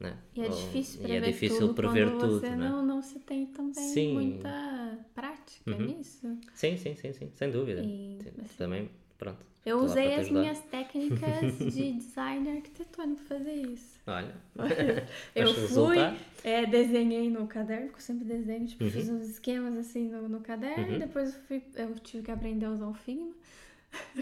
né? 0.00 0.16
E 0.34 0.42
é 0.42 0.48
difícil 0.48 1.00
e 1.00 1.02
prever 1.02 1.16
é 1.16 1.32
difícil 1.32 1.68
tudo 1.68 1.74
prever 1.74 2.10
quando 2.10 2.18
tudo, 2.18 2.40
você 2.40 2.50
né? 2.50 2.68
não, 2.70 2.84
não 2.84 3.02
se 3.02 3.18
tem 3.20 3.46
também 3.46 3.74
Sim. 3.90 4.14
muita 4.14 4.98
prática 5.14 5.76
Uhum. 5.76 5.86
nisso. 5.86 6.38
Sim, 6.54 6.76
sim, 6.76 6.94
sim, 6.94 7.12
sim, 7.12 7.30
sem 7.34 7.50
dúvida. 7.50 7.82
E, 7.82 8.18
Sim, 8.22 8.30
assim, 8.42 8.56
Também, 8.56 8.90
pronto. 9.18 9.44
Eu 9.64 9.78
para 9.80 9.84
usei 9.84 10.14
as 10.14 10.26
ajudar. 10.26 10.42
minhas 10.42 10.60
técnicas 10.62 11.58
de 11.66 11.92
design 11.92 12.50
arquitetônico 12.50 13.22
para 13.24 13.38
fazer 13.38 13.54
isso. 13.54 13.98
Olha, 14.06 14.34
Eu 15.34 15.52
fui, 15.54 16.18
é, 16.42 16.64
desenhei 16.66 17.30
no 17.30 17.46
caderno, 17.46 17.88
que 17.90 17.96
eu 17.96 18.00
sempre 18.00 18.24
desenho, 18.24 18.66
tipo, 18.66 18.84
Uhum. 18.84 18.90
fiz 18.90 19.08
uns 19.08 19.28
esquemas 19.28 19.76
assim 19.76 20.08
no, 20.08 20.28
no 20.28 20.40
caderno, 20.40 20.94
e 20.94 20.98
depois 20.98 21.34
eu, 21.34 21.40
fui, 21.42 21.62
eu 21.76 21.94
tive 21.96 22.24
que 22.24 22.30
aprender 22.30 22.66
a 22.66 22.70
usar 22.70 22.88
o 22.88 22.94
Figma. 22.94 23.32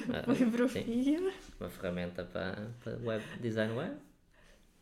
Ah, 0.09 0.27
sim. 0.69 0.93
Uma 1.61 1.71
ferramenta 1.71 2.25
para, 2.25 2.75
para 2.83 2.97
web, 2.99 3.25
design 3.41 3.73
web. 3.75 3.97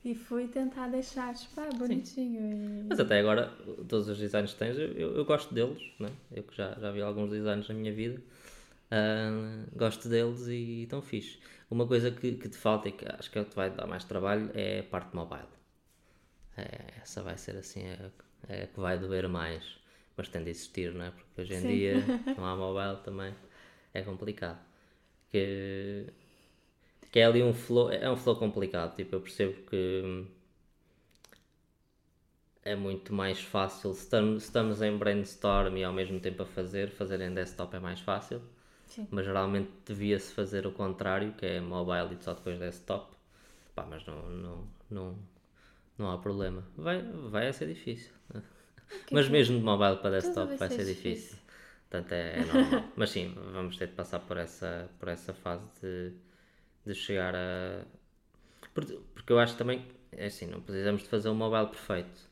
e 0.04 0.14
fui 0.14 0.48
tentar 0.48 0.88
deixar, 0.88 1.34
ah, 1.56 1.72
bonitinho. 1.72 2.40
E... 2.40 2.86
Mas 2.88 3.00
até 3.00 3.18
agora, 3.20 3.48
todos 3.88 4.08
os 4.08 4.18
designs 4.18 4.52
que 4.52 4.58
tens, 4.58 4.76
eu, 4.78 4.92
eu, 4.92 5.16
eu 5.16 5.24
gosto 5.24 5.54
deles, 5.54 5.82
né? 5.98 6.10
eu 6.30 6.42
que 6.42 6.54
já, 6.56 6.74
já 6.78 6.90
vi 6.92 7.00
alguns 7.00 7.30
designs 7.30 7.68
na 7.68 7.74
minha 7.74 7.92
vida, 7.92 8.22
ah, 8.90 9.64
gosto 9.74 10.08
deles 10.08 10.46
e 10.48 10.82
estão 10.84 11.00
fixe. 11.02 11.38
Uma 11.70 11.86
coisa 11.86 12.10
que, 12.10 12.32
que 12.36 12.48
te 12.48 12.56
falta 12.58 12.88
e 12.88 12.92
que 12.92 13.06
acho 13.08 13.30
que 13.30 13.42
te 13.44 13.56
vai 13.56 13.70
dar 13.70 13.86
mais 13.86 14.04
trabalho 14.04 14.50
é 14.54 14.80
a 14.80 14.84
parte 14.84 15.14
mobile. 15.16 15.48
É, 16.56 17.00
essa 17.02 17.22
vai 17.22 17.36
ser 17.36 17.56
assim, 17.56 17.82
é, 17.84 18.10
é 18.48 18.62
a 18.64 18.66
que 18.68 18.78
vai 18.80 18.98
doer 18.98 19.28
mais, 19.28 19.78
mas 20.16 20.28
tem 20.28 20.42
de 20.44 20.50
existir, 20.50 20.92
não 20.94 21.04
é? 21.06 21.10
Porque 21.10 21.40
hoje 21.40 21.54
em 21.54 21.60
Sim. 21.60 21.68
dia 21.68 21.94
não 22.36 22.44
há 22.46 22.56
mobile 22.56 23.02
também, 23.04 23.34
é 23.92 24.02
complicado. 24.02 24.58
Que, 25.34 26.06
que 27.10 27.20
é 27.20 27.24
ali 27.24 27.42
um 27.42 27.54
flow, 27.54 27.90
é 27.90 28.10
um 28.10 28.16
flow 28.16 28.36
complicado, 28.36 28.94
tipo, 28.96 29.14
eu 29.16 29.20
percebo 29.20 29.54
que 29.70 30.26
é 32.64 32.74
muito 32.74 33.12
mais 33.12 33.40
fácil, 33.40 33.92
se 33.94 34.00
estamos, 34.02 34.44
estamos 34.44 34.82
em 34.82 34.96
brainstorm 34.96 35.76
e 35.76 35.84
ao 35.84 35.92
mesmo 35.92 36.18
tempo 36.20 36.42
a 36.42 36.46
fazer, 36.46 36.90
fazer 36.90 37.20
em 37.20 37.32
desktop 37.32 37.76
é 37.76 37.78
mais 37.80 38.00
fácil, 38.00 38.40
Sim. 38.86 39.08
mas 39.10 39.26
geralmente 39.26 39.70
devia-se 39.86 40.32
fazer 40.34 40.66
o 40.66 40.72
contrário, 40.72 41.32
que 41.34 41.46
é 41.46 41.60
mobile 41.60 42.16
e 42.20 42.24
só 42.24 42.34
depois 42.34 42.58
desktop, 42.58 43.14
Pá, 43.74 43.86
mas 43.88 44.04
não, 44.06 44.22
não, 44.30 44.64
não, 44.90 45.18
não 45.98 46.10
há 46.12 46.18
problema, 46.18 46.64
vai, 46.76 47.02
vai 47.30 47.48
a 47.48 47.52
ser 47.54 47.68
difícil, 47.68 48.12
mas 49.10 49.28
mesmo 49.28 49.58
de 49.58 49.64
mobile 49.64 49.96
para 49.98 50.10
desktop 50.12 50.56
vai 50.58 50.70
ser 50.70 50.84
difícil. 50.86 51.36
difícil, 51.36 51.38
portanto 51.90 52.12
é, 52.12 52.40
é 52.40 52.44
normal, 52.44 52.92
mas 52.96 53.10
sim, 53.10 53.34
vamos 53.52 53.76
ter 53.76 53.88
de 53.88 53.94
passar 53.94 54.20
por 54.20 54.36
essa, 54.36 54.90
por 54.98 55.08
essa 55.08 55.32
fase 55.34 55.68
de, 55.80 56.12
de 56.86 56.94
chegar 56.94 57.34
a... 57.34 57.84
Porque, 58.74 59.32
eu 59.32 59.38
acho 59.38 59.56
também, 59.56 59.86
é 60.12 60.26
assim, 60.26 60.46
não 60.46 60.60
precisamos 60.60 61.02
de 61.02 61.08
fazer 61.08 61.28
um 61.28 61.34
mobile 61.34 61.68
perfeito, 61.68 62.28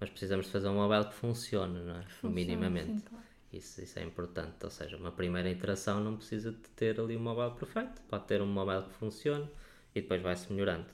mas 0.00 0.10
precisamos 0.10 0.46
de 0.46 0.52
fazer 0.52 0.68
um 0.68 0.74
mobile 0.74 1.06
que 1.06 1.14
funcione, 1.14 1.80
não 1.80 1.96
é? 1.96 2.02
Funciona, 2.04 2.34
Minimamente. 2.34 2.92
sim, 2.92 3.00
claro. 3.00 3.24
Isso, 3.52 3.82
isso 3.82 3.98
é 3.98 4.02
importante, 4.04 4.64
ou 4.64 4.70
seja, 4.70 4.96
uma 4.96 5.10
primeira 5.10 5.50
iteração 5.50 6.00
não 6.00 6.16
precisa 6.16 6.52
de 6.52 6.58
ter 6.76 7.00
ali 7.00 7.16
um 7.16 7.20
mobile 7.20 7.52
perfeito, 7.58 8.00
pode 8.08 8.24
ter 8.26 8.40
um 8.40 8.46
mobile 8.46 8.84
que 8.84 8.94
funcione 8.94 9.48
e 9.94 10.00
depois 10.00 10.22
vai-se 10.22 10.52
melhorando. 10.52 10.86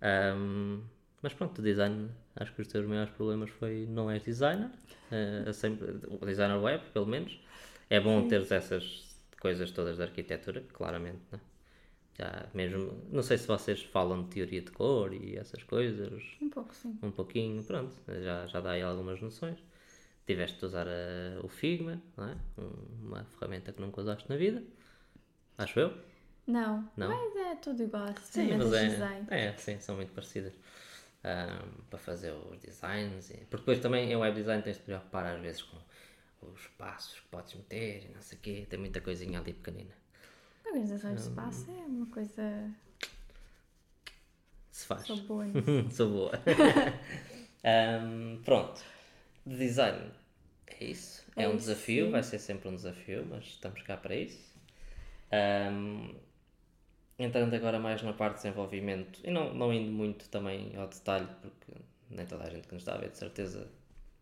Ahm, 0.00 0.82
mas 1.22 1.32
pronto, 1.34 1.58
o 1.60 1.62
design, 1.62 2.10
acho 2.36 2.52
que 2.54 2.62
os 2.62 2.68
teus 2.68 2.86
maiores 2.86 3.12
problemas 3.14 3.50
foi 3.50 3.86
não 3.88 4.10
és 4.10 4.22
designer, 4.22 4.70
é 5.10 5.52
sempre, 5.52 5.92
designer 6.26 6.58
web, 6.58 6.84
pelo 6.92 7.06
menos. 7.06 7.38
É 7.90 8.00
bom 8.00 8.26
teres 8.26 8.50
essas 8.50 9.16
coisas 9.40 9.70
todas 9.70 9.98
da 9.98 10.04
arquitetura, 10.04 10.62
claramente, 10.72 11.20
né? 11.30 11.40
Já 12.18 12.46
mesmo, 12.54 12.92
não 13.10 13.22
sei 13.22 13.38
se 13.38 13.46
vocês 13.46 13.82
falam 13.82 14.24
de 14.24 14.30
teoria 14.30 14.62
de 14.62 14.70
cor 14.70 15.12
e 15.14 15.36
essas 15.36 15.62
coisas, 15.62 16.22
Um 16.40 16.50
pouco, 16.50 16.74
sim. 16.74 16.98
um 17.02 17.10
pouquinho, 17.10 17.62
pronto, 17.64 17.94
já, 18.22 18.46
já 18.46 18.60
dá 18.60 18.72
aí 18.72 18.82
algumas 18.82 19.20
noções. 19.20 19.58
Tiveste 20.26 20.58
de 20.60 20.66
usar 20.66 20.86
eh, 20.88 21.38
o 21.42 21.48
Figma, 21.48 22.00
não 22.16 22.28
é? 22.28 22.36
Um- 22.58 23.06
uma 23.08 23.24
ferramenta 23.24 23.72
que 23.72 23.80
nunca 23.80 24.00
usaste 24.02 24.28
na 24.28 24.36
vida, 24.36 24.62
acho 25.58 25.80
eu. 25.80 25.92
Não, 26.46 26.88
Não? 26.96 27.08
mas 27.08 27.36
é 27.36 27.56
tudo 27.56 27.82
igual. 27.82 28.14
Sim, 28.22 28.54
mas 28.56 28.72
é, 28.72 28.86
design. 28.88 29.26
é, 29.28 29.56
sim, 29.56 29.80
são 29.80 29.96
muito 29.96 30.12
parecidas. 30.12 30.52
Um, 31.24 31.82
para 31.90 31.98
fazer 31.98 32.32
os 32.32 32.58
designs. 32.58 33.30
E, 33.30 33.36
porque 33.48 33.58
depois 33.58 33.78
também 33.80 34.10
em 34.10 34.16
web 34.16 34.34
design 34.36 34.62
tens 34.62 34.76
de 34.76 34.82
te 34.82 34.86
preocupar 34.86 35.26
às 35.26 35.40
vezes 35.40 35.62
com 35.62 35.78
os 36.42 36.66
passos 36.78 37.20
que 37.20 37.28
podes 37.28 37.54
meter 37.54 38.04
e 38.04 38.08
não 38.14 38.20
sei 38.20 38.38
o 38.38 38.40
quê. 38.40 38.66
Tem 38.68 38.78
muita 38.78 39.00
coisinha 39.00 39.38
ali 39.40 39.52
pequenina. 39.52 39.94
A 40.64 40.68
organização 40.68 41.14
de 41.14 41.20
espaço 41.20 41.70
é 41.70 41.84
uma 41.86 42.06
coisa. 42.06 42.70
Se 44.70 44.86
faz. 44.86 45.06
Sou 45.06 45.16
boa. 45.18 45.46
Sou 45.90 46.08
boa. 46.10 46.32
Um, 47.64 48.42
pronto. 48.44 48.82
Design 49.46 50.10
é 50.66 50.84
isso. 50.84 51.24
É, 51.36 51.44
É 51.44 51.48
um 51.48 51.54
isso, 51.54 51.68
desafio, 51.68 52.06
sim. 52.06 52.10
vai 52.10 52.22
ser 52.24 52.38
sempre 52.40 52.68
um 52.68 52.74
desafio, 52.74 53.24
mas 53.30 53.44
estamos 53.44 53.80
cá 53.82 53.96
para 53.96 54.16
isso. 54.16 54.52
Um, 55.70 56.12
entrando 57.24 57.54
agora 57.54 57.78
mais 57.78 58.02
na 58.02 58.12
parte 58.12 58.36
de 58.36 58.42
desenvolvimento, 58.42 59.20
e 59.24 59.30
não, 59.30 59.52
não 59.54 59.72
indo 59.72 59.90
muito 59.90 60.28
também 60.28 60.72
ao 60.76 60.86
detalhe, 60.88 61.28
porque 61.40 61.72
nem 62.10 62.26
toda 62.26 62.44
a 62.44 62.50
gente 62.50 62.66
que 62.66 62.74
nos 62.74 62.82
está 62.82 62.94
a 62.94 62.98
ver 62.98 63.10
de 63.10 63.18
certeza 63.18 63.68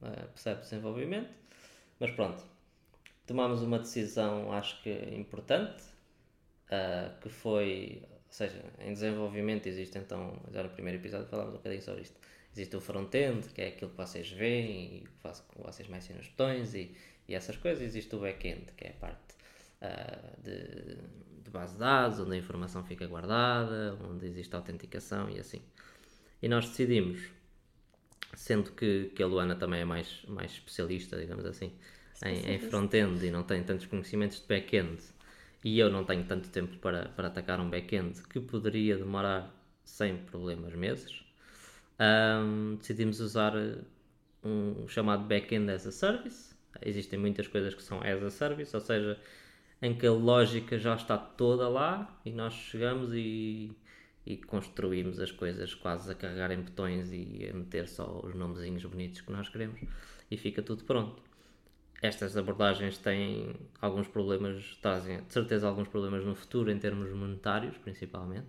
uh, 0.03 0.29
percebe 0.29 0.61
desenvolvimento, 0.61 1.31
mas 1.99 2.11
pronto, 2.13 2.43
tomámos 3.27 3.63
uma 3.63 3.79
decisão, 3.79 4.53
acho 4.53 4.83
que 4.83 4.91
importante, 5.15 5.83
uh, 6.67 7.21
que 7.21 7.29
foi, 7.29 8.03
ou 8.03 8.33
seja, 8.33 8.63
em 8.81 8.93
desenvolvimento 8.93 9.67
existe 9.67 9.99
então, 9.99 10.41
já 10.53 10.63
no 10.63 10.71
primeiro 10.71 10.99
episódio 10.99 11.27
falámos 11.27 11.55
um 11.55 11.57
bocadinho 11.57 11.83
sobre 11.83 12.03
isto, 12.03 12.19
existe 12.53 12.77
o 12.77 12.81
front-end, 12.81 13.49
que 13.51 13.63
é 13.63 13.69
aquilo 13.69 13.91
que 13.91 13.97
vocês 13.97 14.31
veem 14.31 14.97
e 14.97 15.01
que 15.01 15.63
vocês 15.63 15.89
mexem 15.89 16.17
nos 16.17 16.29
botões 16.29 16.75
e, 16.75 16.95
e 17.29 17.35
essas 17.35 17.57
coisas, 17.57 17.83
existe 17.83 18.15
o 18.15 18.21
back-end, 18.21 18.73
que 18.77 18.85
é 18.85 18.91
a 18.91 18.95
parte 18.95 19.30
ah, 19.81 20.37
de, 20.43 20.97
de 21.43 21.51
base 21.51 21.75
de 21.75 21.79
dados, 21.81 22.21
onde 22.21 22.35
a 22.35 22.39
informação 22.39 22.85
fica 22.85 23.07
guardada, 23.07 23.99
onde 24.09 24.27
existe 24.27 24.55
autenticação 24.55 25.29
e 25.31 25.39
assim. 25.39 25.63
E 26.43 26.49
nós 26.49 26.69
decidimos, 26.69 27.21
sendo 28.35 28.73
que, 28.73 29.11
que 29.15 29.23
a 29.23 29.27
Luana 29.27 29.57
também 29.57 29.81
é 29.81 29.85
mais, 29.85 30.23
mais 30.29 30.53
especialista, 30.53 31.19
digamos 31.19 31.45
assim, 31.45 31.73
em, 32.25 32.55
em 32.55 32.59
front-end 32.59 33.25
e 33.25 33.31
não 33.31 33.43
tem 33.43 33.63
tantos 33.63 33.87
conhecimentos 33.87 34.41
de 34.41 34.47
back-end, 34.47 35.03
e 35.65 35.79
eu 35.79 35.91
não 35.91 36.05
tenho 36.05 36.25
tanto 36.25 36.49
tempo 36.49 36.77
para, 36.79 37.09
para 37.11 37.29
atacar 37.29 37.61
um 37.61 37.69
back-end, 37.69 38.23
que 38.29 38.41
poderia 38.41 38.97
demorar 38.97 39.55
sem 39.85 40.17
problemas 40.17 40.75
meses, 40.75 41.23
ahm, 41.99 42.77
decidimos 42.77 43.21
usar 43.21 43.53
um 44.43 44.89
chamado 44.89 45.25
back-end 45.25 45.71
as 45.71 45.87
a 45.87 45.93
service. 45.93 46.55
Existem 46.83 47.19
muitas 47.19 47.47
coisas 47.49 47.75
que 47.75 47.83
são 47.83 48.01
as 48.03 48.23
a 48.23 48.31
service, 48.31 48.75
ou 48.75 48.81
seja, 48.81 49.19
em 49.83 49.95
que 49.95 50.07
a 50.07 50.13
lógica 50.13 50.79
já 50.79 50.95
está 50.95 51.17
toda 51.17 51.69
lá 51.69 52.21
e 52.25 52.31
nós 52.31 52.53
chegamos 52.53 53.13
e, 53.15 53.73
e 54.27 54.37
construímos 54.37 55.19
as 55.19 55.33
coisas 55.33 55.75
quase 55.75 56.11
a 56.11 56.15
carregar 56.15 56.51
em 56.51 56.61
botões 56.61 57.11
e 57.13 57.49
a 57.51 57.55
meter 57.55 57.89
só 57.89 58.21
os 58.23 58.35
nomezinhos 58.35 58.85
bonitos 58.85 59.21
que 59.23 59.33
nós 59.33 59.49
queremos 59.49 59.81
e 60.31 60.37
fica 60.37 60.63
tudo 60.63 60.85
pronto. 60.85 61.23
Estas 62.03 62.37
abordagens 62.37 62.97
têm 62.97 63.55
alguns 63.81 64.09
problemas, 64.09 64.79
trazem 64.81 65.23
de 65.23 65.33
certeza 65.33 65.69
alguns 65.69 65.89
problemas 65.89 66.25
no 66.25 66.35
futuro 66.35 66.71
em 66.71 66.79
termos 66.79 67.11
monetários, 67.13 67.77
principalmente. 67.79 68.49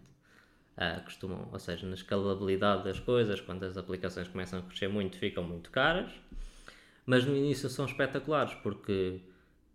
Ah, 0.78 1.02
costumam, 1.04 1.50
ou 1.52 1.60
seja, 1.60 1.86
na 1.86 1.96
escalabilidade 1.96 2.86
das 2.86 2.98
coisas, 3.00 3.42
quando 3.42 3.64
as 3.64 3.78
aplicações 3.78 4.28
começam 4.30 4.60
a 4.60 4.62
crescer 4.62 4.88
muito, 4.88 5.18
ficam 5.18 5.44
muito 5.44 5.70
caras. 5.70 6.12
Mas 7.06 7.26
no 7.26 7.36
início 7.36 7.70
são 7.70 7.86
espetaculares 7.86 8.54
porque 8.56 9.22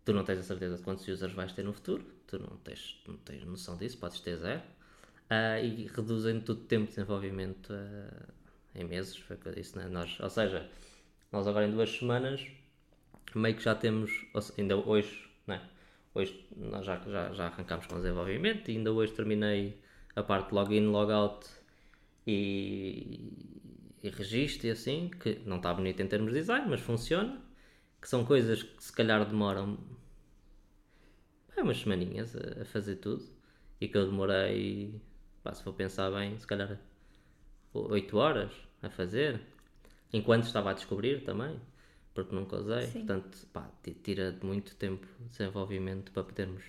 tu 0.07 0.13
não 0.13 0.23
tens 0.23 0.39
a 0.39 0.43
certeza 0.43 0.77
de 0.77 0.83
quantos 0.83 1.05
users 1.05 1.33
vais 1.33 1.51
ter 1.51 1.63
no 1.63 1.73
futuro, 1.73 2.01
tu 2.27 2.39
não 2.39 2.55
tens, 2.63 2.97
não 3.05 3.17
tens 3.17 3.43
noção 3.43 3.75
disso, 3.75 3.97
podes 3.97 4.21
ter 4.21 4.37
zero. 4.37 4.61
Ah, 5.29 5.59
e 5.59 5.85
reduzem 5.87 6.39
todo 6.39 6.59
o 6.59 6.63
tempo 6.63 6.85
de 6.85 6.91
desenvolvimento 6.91 7.73
ah, 7.73 8.29
em 8.73 8.85
meses, 8.85 9.17
foi 9.17 9.35
o 9.35 9.39
que 9.39 9.49
eu 9.49 9.53
disse, 9.53 9.77
né? 9.77 9.85
nós, 9.89 10.17
ou 10.21 10.29
seja, 10.29 10.65
nós 11.29 11.45
agora 11.45 11.67
em 11.67 11.71
duas 11.71 11.89
semanas 11.89 12.41
meio 13.35 13.57
que 13.57 13.61
já 13.61 13.75
temos, 13.75 14.09
ainda 14.57 14.77
hoje, 14.77 15.29
né? 15.45 15.61
hoje 16.15 16.47
nós 16.55 16.85
já, 16.85 16.97
já, 16.99 17.33
já 17.33 17.47
arrancámos 17.47 17.87
com 17.87 17.95
o 17.95 17.97
desenvolvimento 17.97 18.71
e 18.71 18.77
ainda 18.77 18.93
hoje 18.93 19.11
terminei 19.11 19.77
a 20.15 20.23
parte 20.23 20.47
de 20.47 20.55
login, 20.55 20.85
logout 20.85 21.49
e, 22.25 23.33
e 24.01 24.09
registro 24.09 24.67
e 24.67 24.71
assim, 24.71 25.11
que 25.19 25.41
não 25.45 25.57
está 25.57 25.73
bonito 25.73 26.01
em 26.01 26.07
termos 26.07 26.31
de 26.31 26.39
design, 26.39 26.65
mas 26.69 26.79
funciona, 26.79 27.41
que 28.01 28.07
são 28.07 28.23
coisas 28.23 28.63
que 28.63 28.81
se 28.81 28.93
calhar 28.93 29.25
demoram 29.25 29.96
é, 31.57 31.63
umas 31.63 31.77
semaninhas 31.79 32.35
a, 32.35 32.61
a 32.61 32.65
fazer 32.65 32.97
tudo 32.97 33.25
e 33.81 33.87
que 33.87 33.97
eu 33.97 34.05
demorei, 34.05 34.99
pá, 35.43 35.53
se 35.53 35.63
for 35.63 35.73
pensar 35.73 36.09
bem, 36.11 36.37
se 36.37 36.47
calhar 36.47 36.79
8 37.73 38.17
horas 38.17 38.51
a 38.81 38.89
fazer, 38.89 39.39
enquanto 40.11 40.45
estava 40.45 40.71
a 40.71 40.73
descobrir 40.73 41.23
também, 41.23 41.59
porque 42.13 42.33
nunca 42.33 42.57
usei. 42.57 42.87
Sim. 42.87 43.05
Portanto, 43.05 43.47
pá, 43.53 43.69
ti- 43.83 43.93
tira 43.93 44.35
muito 44.43 44.75
tempo 44.75 45.05
de 45.19 45.29
desenvolvimento 45.29 46.11
para 46.11 46.23
podermos 46.23 46.63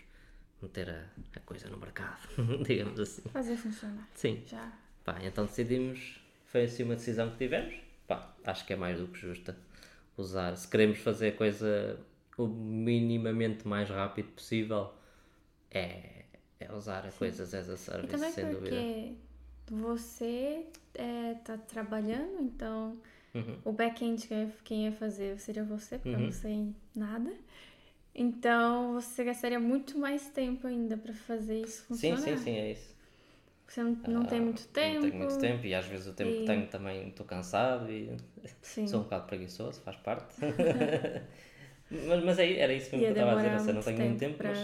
meter 0.61 0.91
a, 0.91 1.05
a 1.37 1.41
coisa 1.41 1.69
no 1.69 1.79
mercado, 1.79 2.19
digamos 2.67 2.99
assim. 3.01 3.23
Fazer 3.31 3.57
funcionar. 3.57 4.09
Sim, 4.15 4.43
Já. 4.47 4.73
pá, 5.05 5.19
então 5.23 5.47
decidimos, 5.47 6.21
foi 6.47 6.65
assim 6.65 6.83
uma 6.83 6.97
decisão 6.97 7.31
que 7.31 7.39
tivemos, 7.39 7.75
pá, 8.07 8.35
acho 8.45 8.67
que 8.67 8.73
é 8.73 8.77
mais 8.77 8.99
do 8.99 9.07
que 9.09 9.19
justa 9.19 9.57
usar. 10.17 10.57
Se 10.57 10.69
queremos 10.69 10.99
fazer 10.99 11.29
a 11.29 11.33
coisa 11.37 11.99
o 12.39 12.47
minimamente 12.49 13.67
mais 13.69 13.89
rápido 13.91 14.31
possível, 14.33 14.93
é, 15.71 16.25
é 16.61 16.73
usar 16.73 17.11
coisas 17.13 17.55
as 17.55 17.69
a 17.71 17.77
E 18.03 18.07
service, 18.07 18.07
também 18.07 18.33
sem 18.33 18.49
dúvida. 18.51 18.87
porque 18.87 19.15
você 19.71 20.67
está 20.95 21.57
trabalhando, 21.59 22.41
então 22.43 22.97
Uhum. 23.35 23.59
o 23.65 23.73
back-end 23.73 24.27
que- 24.29 24.49
quem 24.65 24.85
ia 24.87 24.93
fazer 24.93 25.39
seria 25.41 25.65
você, 25.65 25.99
porque 25.99 26.11
Uhum. 26.11 26.21
eu 26.23 26.27
não 26.27 26.33
sei 26.33 26.75
nada. 26.97 27.33
Então 28.15 28.95
você 28.95 29.25
gastaria 29.25 29.61
muito 29.61 29.99
mais 29.99 30.31
tempo 30.31 30.67
ainda 30.67 30.97
para 30.97 31.15
fazer 31.15 31.63
isso 31.63 31.85
Sim, 31.91 32.17
funcionar. 32.17 32.17
sim, 32.17 32.37
sim, 32.37 32.57
é 32.57 32.73
isso. 32.73 32.95
Você 33.67 33.83
não, 33.83 33.95
não 34.07 34.27
tem 34.27 34.41
muito 34.41 34.67
tempo. 34.69 34.95
Não 34.95 35.01
tenho 35.01 35.15
muito 35.15 35.39
tempo 35.39 35.67
e 35.67 35.75
às 35.75 35.87
vezes 35.87 36.07
o 36.07 36.13
tempo 36.13 36.37
que 36.37 36.43
E- 36.43 36.45
tenho 36.45 36.67
também 36.69 37.09
estou 37.09 37.27
cansado 37.27 37.91
e 37.91 38.17
Sim. 38.63 38.87
sou 38.87 39.01
um 39.01 39.03
bocado 39.05 39.27
preguiçoso, 39.27 39.81
faz 39.83 39.97
parte. 39.99 40.35
mas 41.91 42.25
mas 42.25 42.39
é, 42.39 42.59
era 42.59 42.73
isso 42.73 42.91
mesmo 42.93 43.07
que 43.07 43.13
eu 43.13 43.15
estava 43.15 43.33
a 43.33 43.35
dizer, 43.37 43.73
não 43.73 43.83
tenho 43.83 43.99
muito 43.99 44.19
tempo 44.19 44.39
tempo, 44.39 44.47
mas 44.47 44.59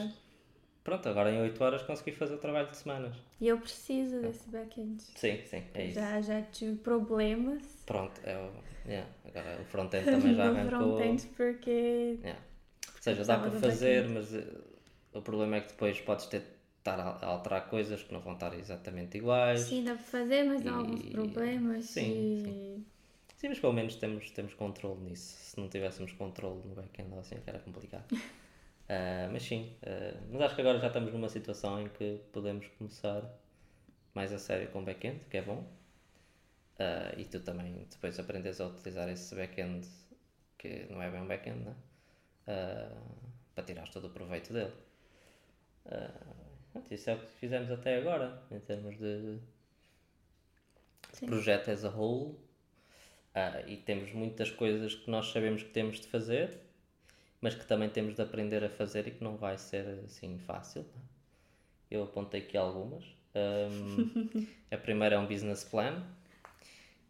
pronto, 0.84 1.08
agora 1.08 1.30
em 1.32 1.40
8 1.40 1.62
horas 1.64 1.82
consegui 1.82 2.12
fazer 2.12 2.34
o 2.34 2.38
trabalho 2.38 2.70
de 2.70 2.76
semanas. 2.76 3.16
E 3.40 3.48
eu 3.48 3.58
preciso 3.58 4.20
desse 4.20 4.48
back-end. 4.48 5.02
Sim, 5.16 5.40
sim, 5.46 5.62
é 5.74 5.87
isso. 5.87 5.98
Já, 6.00 6.20
já 6.20 6.42
tive 6.42 6.76
problemas 6.76 7.62
Pronto, 7.87 8.20
é 8.24 8.37
o, 8.37 8.50
yeah, 8.88 9.08
agora 9.26 9.58
o 9.60 9.64
front-end 9.64 10.10
também 10.10 10.34
já 10.37 10.48
arrancou. 10.48 10.96
front-end 10.98 11.26
porque 11.37 12.16
Yeah. 12.22 12.40
Ou 12.96 13.02
seja, 13.02 13.24
dá 13.24 13.37
para 13.38 13.50
fazer, 13.52 14.08
mas 14.08 14.32
eh, 14.34 14.44
o 15.12 15.20
problema 15.20 15.56
é 15.56 15.60
que 15.60 15.68
depois 15.68 16.00
podes 16.00 16.26
ter 16.26 16.42
estar 16.78 16.98
a 17.00 17.26
alterar 17.26 17.68
coisas 17.68 18.02
que 18.02 18.12
não 18.12 18.20
vão 18.20 18.34
estar 18.34 18.54
exatamente 18.58 19.18
iguais. 19.18 19.60
sim, 19.60 19.84
dá 19.84 19.94
para 19.94 20.02
fazer, 20.04 20.44
mas 20.44 20.66
há 20.66 20.74
alguns 20.76 21.02
E- 21.02 21.12
problemas. 21.12 21.84
sim, 21.87 22.32
e... 22.32 22.42
Sim, 22.44 22.84
mas 23.48 23.59
pelo 23.59 23.72
menos 23.72 23.96
temos, 23.96 24.30
temos 24.30 24.54
controle 24.54 25.00
nisso. 25.00 25.37
Se 25.38 25.59
não 25.61 25.68
tivéssemos 25.68 26.12
controle 26.12 26.66
no 26.66 26.74
back-end 26.74 27.12
ou 27.12 27.20
assim, 27.20 27.37
que 27.40 27.48
era 27.48 27.59
complicado. 27.59 28.04
Ah, 28.87 29.30
mas 29.33 29.42
sim, 29.42 29.74
ah, 29.83 30.20
mas 30.30 30.42
acho 30.42 30.54
que 30.54 30.61
agora 30.61 30.78
já 30.78 30.88
estamos 30.88 31.11
numa 31.11 31.30
situação 31.30 31.80
em 31.80 31.88
que 31.88 32.20
podemos 32.35 32.68
começar 32.76 33.22
mais 34.12 34.30
a 34.30 34.38
sério 34.38 34.68
com 34.68 34.85
back-end, 34.85 35.24
que 35.24 35.38
é 35.38 35.42
bom. 35.42 35.64
Ah, 36.78 37.14
e 37.16 37.24
tu 37.24 37.40
também 37.40 37.87
depois 37.90 38.18
aprendes 38.18 38.61
a 38.61 38.66
utilizar 38.66 39.09
esse 39.09 39.35
back-end, 39.35 39.88
que 40.59 40.87
não 40.90 41.00
é 41.00 41.11
bem 41.11 41.22
um 41.22 41.26
back-end, 41.26 41.64
né? 41.64 41.74
Para 43.54 43.64
tirar 43.64 43.88
todo 43.88 44.09
o 44.09 44.11
proveito 44.11 44.52
dele. 44.52 44.74
Isso 46.90 47.09
é 47.09 47.14
o 47.14 47.18
que 47.20 47.30
fizemos 47.38 47.70
até 47.70 47.96
agora, 47.96 48.42
em 48.50 48.61
termos 48.61 48.98
de 48.98 49.38
Sim. 51.12 51.26
projeto 51.26 51.70
as 51.70 51.85
a 51.85 51.90
whole. 51.90 52.37
Ah, 53.34 53.62
e 53.66 53.76
temos 53.76 54.12
muitas 54.12 54.50
coisas 54.50 54.94
que 54.94 55.10
nós 55.10 55.26
sabemos 55.26 55.62
que 55.62 55.70
temos 55.70 56.00
de 56.00 56.06
fazer, 56.06 56.56
mas 57.40 57.54
que 57.54 57.66
também 57.66 57.88
temos 57.88 58.14
de 58.14 58.22
aprender 58.22 58.62
a 58.62 58.70
fazer 58.70 59.08
e 59.08 59.10
que 59.10 59.24
não 59.24 59.36
vai 59.36 59.58
ser 59.58 59.86
assim 60.04 60.38
fácil. 60.38 60.82
né? 60.82 61.02
Eu 61.90 62.04
apontei 62.04 62.42
aqui 62.42 62.56
algumas. 62.56 63.04
Ahm, 63.34 64.46
a 64.70 64.76
primeira 64.76 65.16
é 65.16 65.18
um 65.18 65.26
business 65.26 65.64
plan, 65.64 66.02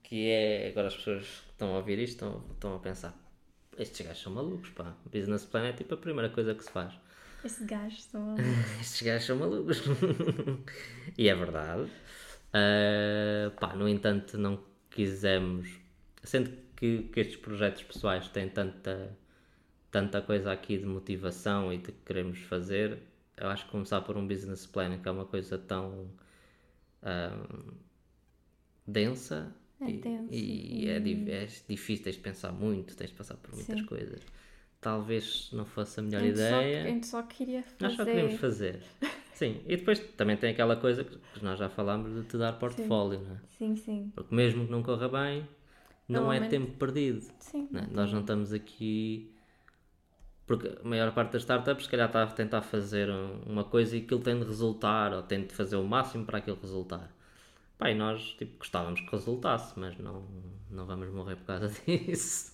que 0.03 0.31
é. 0.31 0.69
Agora 0.69 0.89
as 0.89 0.97
pessoas 0.97 1.25
que 1.25 1.51
estão 1.53 1.75
a 1.75 1.77
ouvir 1.79 1.99
isto 1.99 2.15
estão, 2.15 2.45
estão 2.53 2.75
a 2.77 2.79
pensar: 2.79 3.15
estes 3.79 4.07
gajos 4.07 4.23
são 4.23 4.33
malucos, 4.33 4.71
pá. 4.71 4.97
Business 5.05 5.45
plan 5.45 5.67
é 5.69 5.73
tipo 5.73 5.95
a 5.95 5.99
primeira 5.99 6.31
coisa 6.31 6.55
que 6.55 6.65
se 6.65 6.71
faz. 6.71 6.95
Esses 7.45 7.67
gajos 7.67 7.99
estão 7.99 8.35
Estes 8.81 9.03
gajos 9.03 9.27
são 9.27 9.37
malucos. 9.37 9.83
e 11.19 11.29
é 11.29 11.35
verdade. 11.35 11.91
Ah, 12.53 13.51
pá, 13.61 13.75
no 13.75 13.89
entanto, 13.89 14.39
não 14.39 14.65
quisemos. 14.91 15.84
Sendo 16.25 16.51
que, 16.77 17.05
que 17.13 17.21
estes 17.21 17.37
projetos 17.37 17.83
pessoais 17.85 18.29
têm 18.29 18.49
tanta, 18.49 19.17
tanta 19.91 20.23
coisa 20.23 20.53
aqui 20.53 20.79
de 20.79 20.87
motivação 20.87 21.73
e 21.73 21.79
de 21.79 21.93
que 21.93 21.99
queremos 22.07 22.41
fazer, 22.41 22.99
eu 23.37 23.49
acho 23.49 23.67
que 23.67 23.73
começar 23.73 24.01
por 24.03 24.17
um 24.17 24.27
business 24.27 24.67
plan, 24.67 24.99
que 24.99 25.09
é 25.09 25.13
uma 25.13 25.27
coisa 25.27 25.59
tão 25.59 26.09
ah, 27.03 27.31
densa, 28.87 29.53
É 29.81 29.87
e, 29.87 29.93
tenso. 29.93 30.33
e 30.35 30.89
é, 30.89 31.01
di- 31.01 31.31
é 31.31 31.47
difícil, 31.69 32.05
tens 32.05 32.17
de 32.17 32.23
pensar 32.23 32.53
muito, 32.53 32.97
tens 32.97 33.11
de 33.11 33.17
passar 33.17 33.37
por 33.37 33.55
muitas 33.55 33.79
Sim. 33.79 33.87
coisas. 33.87 34.21
Talvez 34.81 35.51
não 35.53 35.65
fosse 35.65 36.01
a 36.01 36.03
A 36.03 36.07
melhor 36.07 36.23
gente, 36.23 36.39
só, 36.39 36.59
a 36.59 36.63
ideia. 36.63 36.83
gente 36.89 37.07
só 37.07 37.23
queria 37.23 37.63
fazer. 37.63 37.77
Nós 37.81 37.95
só 37.97 38.05
queríamos 38.05 38.35
fazer. 38.35 38.81
Sim, 39.35 39.61
e 39.67 39.77
depois 39.77 39.99
também 40.17 40.37
tem 40.37 40.51
aquela 40.51 40.77
coisa 40.77 41.03
que 41.05 41.19
nós 41.43 41.59
já 41.59 41.69
falámos 41.69 42.15
de 42.15 42.23
te 42.29 42.37
dar 42.39 42.53
portfólio, 42.55 43.21
não 43.21 43.35
é? 43.37 43.39
Sim, 43.59 43.77
sim. 43.77 44.13
Porque 44.15 44.35
mesmo 44.35 44.67
que 44.67 44.71
não 44.73 44.83
corra 44.83 45.09
bem, 45.09 45.49
não 46.09 46.33
é 46.33 46.41
tempo 46.49 46.73
perdido. 46.79 47.25
Sim. 47.39 47.69
não 47.71 47.81
é? 47.81 47.87
Nós 47.91 48.13
não 48.13 48.21
estamos 48.21 48.53
aqui. 48.53 49.31
Porque 50.47 50.69
a 50.83 50.87
maior 50.87 51.13
parte 51.15 51.33
das 51.33 51.43
startups, 51.43 51.85
se 51.87 51.91
calhar, 51.91 52.07
está 52.07 52.23
a 52.23 52.27
tentar 52.27 52.61
fazer 52.63 53.09
um- 53.09 53.41
uma 53.47 53.65
coisa 53.65 53.97
e 53.97 54.01
aquilo 54.01 54.21
tem 54.21 54.39
de 54.39 54.45
resultar, 54.45 55.13
ou 55.13 55.23
tem 55.23 55.47
de 55.47 55.55
fazer 55.55 55.77
o 55.77 55.85
máximo 55.85 56.27
para 56.27 56.39
aquilo 56.39 56.59
resultar. 56.61 57.11
Pá, 57.79 57.91
e 57.91 57.95
nós 57.95 58.35
tipo, 58.39 58.59
gostávamos 58.59 59.01
que 59.01 59.11
resultasse, 59.11 59.73
mas 59.79 59.97
não, 59.99 60.23
não 60.71 60.87
vamos 60.87 61.09
morrer 61.11 61.37
por 61.37 61.47
causa 61.47 61.69
disso. 61.87 62.53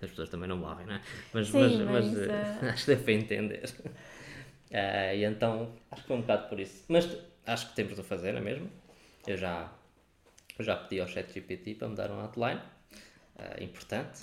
As 0.00 0.08
pessoas 0.10 0.28
também 0.28 0.48
não 0.48 0.56
morrem, 0.56 0.86
não 0.86 0.94
é? 0.94 1.00
Mas, 1.34 1.48
Sim, 1.48 1.58
mas, 1.84 2.06
mas, 2.12 2.16
eh, 2.18 2.58
eh, 2.62 2.68
acho 2.70 2.84
que 2.84 2.90
deve 2.92 3.02
para 3.04 3.12
entender. 3.12 3.74
Ah, 4.72 5.14
e 5.14 5.24
então, 5.24 5.72
acho 5.90 6.02
que 6.02 6.08
foi 6.08 6.16
um 6.16 6.20
bocado 6.20 6.48
por 6.48 6.60
isso. 6.60 6.84
Mas 6.88 7.08
acho 7.46 7.70
que 7.70 7.74
temos 7.76 7.96
de 7.96 8.02
fazer, 8.02 8.32
não 8.32 8.38
é 8.40 8.44
mesmo? 8.44 8.70
Eu 9.26 9.36
já, 9.36 9.70
já 10.62 10.76
pedi 10.76 11.00
ao 11.00 11.08
ChatGPT 11.08 11.74
para 11.74 11.88
me 11.88 11.96
dar 11.96 12.10
um 12.10 12.20
outline 12.20 12.60
ah, 13.36 13.62
importante, 13.62 14.22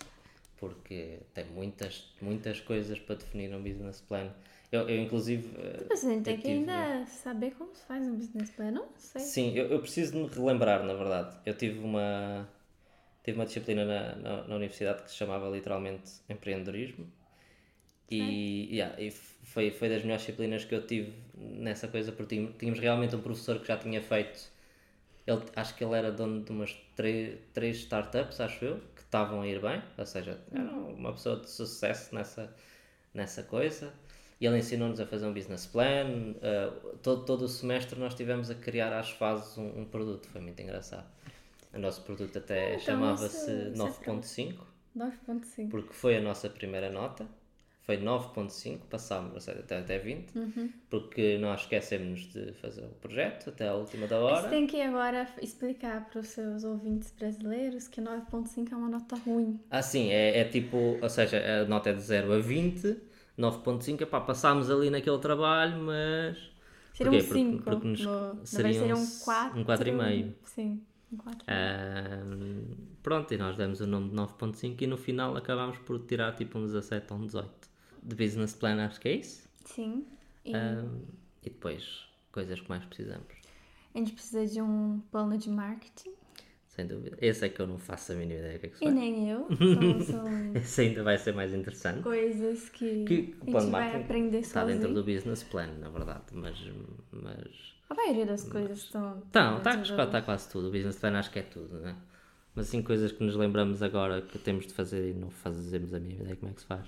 porque 0.57 1.19
tem 1.33 1.45
muitas, 1.45 2.13
muitas 2.21 2.59
coisas 2.59 2.99
para 2.99 3.15
definir 3.15 3.53
um 3.53 3.61
business 3.61 4.01
plan. 4.01 4.31
Eu, 4.71 4.89
eu 4.89 5.01
inclusive. 5.01 5.49
ah, 5.57 5.85
Mas 5.89 6.03
a 6.03 6.09
gente 6.09 6.23
tem 6.23 6.37
que 6.37 6.47
ainda 6.47 7.05
saber 7.05 7.51
como 7.51 7.73
se 7.75 7.85
faz 7.85 8.05
um 8.05 8.15
business 8.15 8.49
plan. 8.51 8.71
Não 8.71 8.89
sei. 8.97 9.21
Sim, 9.21 9.53
eu, 9.55 9.67
eu 9.67 9.79
preciso 9.79 10.11
de 10.13 10.17
me 10.17 10.27
relembrar, 10.27 10.83
na 10.83 10.93
verdade. 10.93 11.37
Eu 11.45 11.53
tive 11.55 11.79
uma, 11.79 12.47
tive 13.23 13.37
uma 13.37 13.45
disciplina 13.45 13.85
na, 13.85 14.15
na, 14.15 14.47
na 14.47 14.55
universidade 14.55 15.03
que 15.03 15.11
se 15.11 15.17
chamava 15.17 15.49
literalmente 15.49 16.11
empreendedorismo. 16.29 17.07
E, 18.09 18.69
yeah, 18.71 18.99
e 19.01 19.11
foi, 19.11 19.71
foi 19.71 19.89
das 19.89 20.01
melhores 20.01 20.21
disciplinas 20.21 20.63
que 20.63 20.73
eu 20.73 20.85
tive 20.85 21.13
nessa 21.35 21.87
coisa, 21.87 22.11
porque 22.11 22.35
tínhamos, 22.35 22.57
tínhamos 22.57 22.79
realmente 22.79 23.15
um 23.15 23.21
professor 23.21 23.59
que 23.59 23.67
já 23.67 23.77
tinha 23.77 24.01
feito. 24.01 24.49
Ele, 25.27 25.43
acho 25.55 25.75
que 25.75 25.83
ele 25.83 25.93
era 25.93 26.09
dono 26.11 26.41
de 26.41 26.51
umas 26.51 26.73
três, 26.95 27.37
três 27.53 27.77
startups, 27.79 28.39
acho 28.39 28.63
eu, 28.63 28.79
que 28.95 29.01
estavam 29.01 29.41
a 29.41 29.47
ir 29.47 29.59
bem, 29.61 29.81
ou 29.97 30.05
seja, 30.05 30.39
era 30.51 30.71
uma 30.71 31.11
pessoa 31.11 31.35
de 31.37 31.49
sucesso 31.49 32.15
nessa, 32.15 32.55
nessa 33.13 33.43
coisa. 33.43 33.91
E 34.39 34.45
ele 34.45 34.57
ensinou-nos 34.59 34.99
a 34.99 35.05
fazer 35.05 35.25
um 35.25 35.33
business 35.33 35.65
plan. 35.65 36.05
uh, 36.37 36.97
todo, 36.99 37.25
todo 37.25 37.41
o 37.43 37.47
semestre 37.49 37.99
nós 37.99 38.13
tivemos 38.15 38.49
a 38.49 38.55
criar 38.55 38.93
às 38.97 39.09
fases 39.09 39.57
um, 39.57 39.81
um 39.81 39.85
produto, 39.85 40.27
foi 40.29 40.39
muito 40.39 40.61
engraçado. 40.61 41.05
O 41.73 41.79
nosso 41.79 42.01
produto 42.03 42.37
até 42.37 42.75
então 42.75 42.79
chamava-se 42.85 43.35
isso- 43.35 43.73
isso 43.73 43.83
é 43.83 43.89
9.5, 43.89 44.63
9.5. 44.95 45.69
porque 45.69 45.93
foi 45.93 46.15
a 46.17 46.21
nossa 46.21 46.49
primeira 46.49 46.89
nota. 46.89 47.27
Foi 47.87 47.95
9.5, 47.97 48.79
passámos 48.89 49.47
até, 49.47 49.77
até 49.79 49.97
20, 49.97 50.35
Uhum. 50.37 50.69
porque 50.89 51.37
nós 51.37 51.61
esquecemos 51.61 52.19
de 52.33 52.51
fazer 52.55 52.81
o 52.83 52.89
projeto 52.89 53.49
até 53.49 53.69
a 53.69 53.75
última 53.75 54.05
da 54.07 54.19
Você 54.19 54.33
hora. 54.33 54.49
tem 54.49 54.67
que 54.67 54.81
agora 54.81 55.25
explicar 55.41 56.05
para 56.09 56.19
os 56.19 56.27
seus 56.27 56.65
ouvintes 56.65 57.13
brasileiros 57.17 57.87
que 57.87 58.01
9.5 58.01 58.73
é 58.73 58.75
uma 58.75 58.89
nota 58.89 59.15
ruim. 59.15 59.57
Ah, 59.71 59.81
sim, 59.81 60.09
é, 60.09 60.37
é 60.39 60.43
tipo, 60.43 60.99
ou 61.01 61.09
seja, 61.09 61.41
a 61.61 61.65
nota 61.65 61.91
é 61.91 61.93
de 61.93 62.01
0 62.01 62.33
a 62.33 62.39
20, 62.39 62.97
9.5, 63.37 64.01
epá, 64.03 64.19
passámos 64.19 64.69
ali 64.69 64.89
naquele 64.89 65.19
trabalho, 65.19 65.81
mas... 65.81 66.37
Seria 66.93 67.13
um 67.13 67.15
Porque- 67.23 67.33
5. 67.33 67.63
porque 67.63 67.87
nos- 67.87 68.01
no, 68.01 68.39
seria 68.45 68.83
um 68.83 68.99
um 68.99 69.01
s- 69.03 69.23
4. 69.23 69.59
um 69.61 69.63
quatro 69.63 69.87
e 69.87 69.91
meio. 69.93 70.35
Sim, 70.43 70.81
um 71.09 71.15
4. 71.15 71.39
Ahm, 71.47 72.63
pronto, 73.01 73.33
e 73.33 73.37
nós 73.37 73.55
demos 73.55 73.79
o 73.79 73.87
nome 73.87 74.09
de 74.09 74.15
9.5 74.15 74.81
e 74.83 74.87
no 74.87 74.97
final 74.97 75.37
acabámos 75.37 75.77
por 75.77 75.99
tirar 75.99 76.33
tipo 76.35 76.57
um 76.59 76.65
17 76.65 77.13
ou 77.13 77.19
um 77.19 77.25
18. 77.25 77.76
De 78.07 78.15
business 78.15 78.55
plan 78.55 78.83
acho 78.85 78.99
que 78.99 79.09
é 79.09 79.15
isso. 79.17 79.47
Sim. 79.65 80.05
E 80.45 80.55
Ahm, 80.55 81.01
e 81.43 81.49
depois, 81.49 82.07
coisas 82.31 82.59
que 82.59 82.69
mais 82.69 82.83
precisamos. 82.85 83.27
a 83.93 83.97
gente 83.97 84.13
precisa 84.13 84.45
de 84.45 84.61
um 84.61 85.01
plano 85.11 85.37
de 85.37 85.49
marketing. 85.49 86.11
Sem 86.67 86.85
dúvida. 86.85 87.17
Esse 87.19 87.45
é 87.45 87.49
que 87.49 87.59
eu 87.59 87.65
não 87.67 87.77
faço 87.79 88.11
a 88.11 88.15
mínima 88.15 88.39
ideia 88.39 88.53
do 88.53 88.59
que 88.61 88.65
é 88.67 88.69
que 88.69 88.85
E 88.85 88.91
nem 88.91 89.29
eu. 89.31 89.47
São, 89.57 90.01
são 90.01 90.55
Esse 90.55 90.81
ainda 90.81 91.03
vai 91.03 91.17
ser 91.17 91.33
mais 91.33 91.53
interessante. 91.53 92.03
coisas 92.03 92.69
que, 92.69 93.03
Que 93.05 93.35
a 93.41 93.45
gente 93.59 93.71
vai 93.71 93.95
aprender 94.03 94.39
está 94.39 94.61
sozinho. 94.61 94.79
dentro 94.79 94.93
do 94.93 95.03
business 95.03 95.43
plan, 95.43 95.67
na 95.79 95.89
verdade. 95.89 96.25
Mas. 96.33 96.55
mas... 97.11 97.75
A 97.89 97.95
maioria 97.95 98.25
das 98.27 98.43
coisas 98.43 98.77
estão. 98.79 99.23
Então, 99.29 99.57
está, 99.57 99.71
dentro 99.71 99.91
está, 99.91 100.03
do- 100.05 100.07
está 100.09 100.21
quase 100.21 100.49
tudo. 100.49 100.67
O 100.67 100.71
business 100.71 100.97
plan 100.97 101.17
acho 101.17 101.31
que 101.31 101.39
é 101.39 101.43
tudo, 101.43 101.79
né? 101.79 101.95
Mas 102.53 102.67
assim, 102.67 102.81
coisas 102.83 103.11
que 103.11 103.23
nos 103.23 103.35
lembramos 103.35 103.81
agora 103.81 104.21
que 104.21 104.37
temos 104.37 104.67
de 104.67 104.73
fazer 104.73 105.09
e 105.11 105.13
não 105.13 105.29
fazemos 105.31 105.93
a 105.93 105.99
minha 105.99 106.15
ideia 106.15 106.35
como 106.35 106.51
é 106.51 106.53
que 106.55 106.61
se 106.61 106.67
faz. 106.67 106.85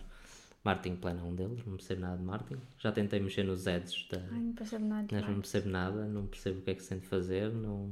Marketing 0.63 0.97
plan 0.97 1.17
é 1.19 1.23
um 1.23 1.33
deles, 1.33 1.65
não 1.65 1.77
percebo 1.77 2.01
nada 2.01 2.17
de 2.17 2.23
marketing. 2.23 2.61
Já 2.77 2.91
tentei 2.91 3.19
mexer 3.19 3.43
nos 3.43 3.67
ads 3.67 4.07
da, 4.09 4.19
Ai, 4.31 4.39
não 4.39 4.53
percebo 4.53 4.85
nada 4.85 5.07
mas 5.11 5.27
não 5.27 5.35
percebo 5.35 5.69
nada, 5.69 6.05
não 6.05 6.27
percebo 6.27 6.59
o 6.59 6.61
que 6.61 6.71
é 6.71 6.75
que 6.75 6.83
se 6.83 6.89
tem 6.89 6.99
de 6.99 7.07
fazer, 7.07 7.51
não, 7.51 7.91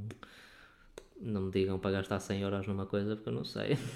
não 1.22 1.42
me 1.44 1.52
digam 1.52 1.80
para 1.80 1.92
gastar 1.92 2.20
100 2.20 2.42
euros 2.42 2.68
numa 2.68 2.86
coisa 2.86 3.16
porque 3.16 3.30
eu 3.30 3.34
não 3.34 3.46
sei. 3.46 3.78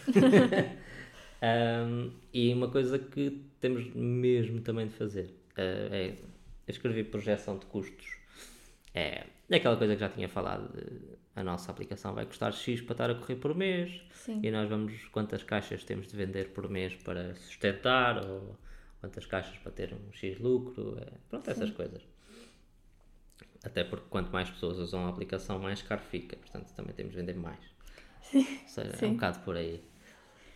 Um, 1.43 2.11
e 2.31 2.53
uma 2.53 2.69
coisa 2.69 2.99
que 2.99 3.43
temos 3.59 3.91
mesmo 3.95 4.61
também 4.61 4.85
de 4.85 4.93
fazer 4.93 5.25
uh, 5.57 5.91
é 5.91 6.15
eu 6.67 6.71
escrevi 6.71 7.03
projeção 7.03 7.57
de 7.57 7.65
custos. 7.65 8.15
É, 8.93 9.25
é 9.49 9.55
aquela 9.55 9.75
coisa 9.75 9.95
que 9.95 9.99
já 9.99 10.09
tinha 10.09 10.29
falado, 10.29 10.71
de, 10.71 10.85
a 11.35 11.43
nossa 11.43 11.71
aplicação 11.71 12.13
vai 12.13 12.25
custar 12.25 12.51
X 12.53 12.81
para 12.81 12.93
estar 12.93 13.09
a 13.09 13.15
correr 13.15 13.35
por 13.37 13.55
mês 13.55 14.01
Sim. 14.11 14.39
e 14.43 14.51
nós 14.51 14.69
vamos 14.69 15.05
quantas 15.11 15.43
caixas 15.43 15.83
temos 15.83 16.07
de 16.07 16.15
vender 16.15 16.49
por 16.53 16.69
mês 16.69 16.95
para 16.95 17.35
sustentar 17.35 18.23
ou 18.25 18.57
quantas 18.99 19.25
caixas 19.25 19.57
para 19.59 19.71
ter 19.71 19.93
um 19.93 20.11
X 20.13 20.39
lucro, 20.39 20.97
é, 20.99 21.07
pronto, 21.29 21.49
essas 21.49 21.71
coisas. 21.71 22.01
Até 23.63 23.83
porque 23.83 24.07
quanto 24.09 24.31
mais 24.31 24.49
pessoas 24.49 24.77
usam 24.77 25.05
a 25.05 25.09
aplicação, 25.09 25.59
mais 25.59 25.81
caro 25.81 26.01
fica, 26.01 26.35
portanto 26.35 26.73
também 26.73 26.93
temos 26.93 27.13
de 27.13 27.19
vender 27.19 27.35
mais. 27.35 27.59
Ou 28.33 28.67
seja, 28.67 28.89
é 28.89 28.95
um 28.95 28.97
Sim. 28.97 29.13
bocado 29.13 29.39
por 29.39 29.55
aí. 29.55 29.83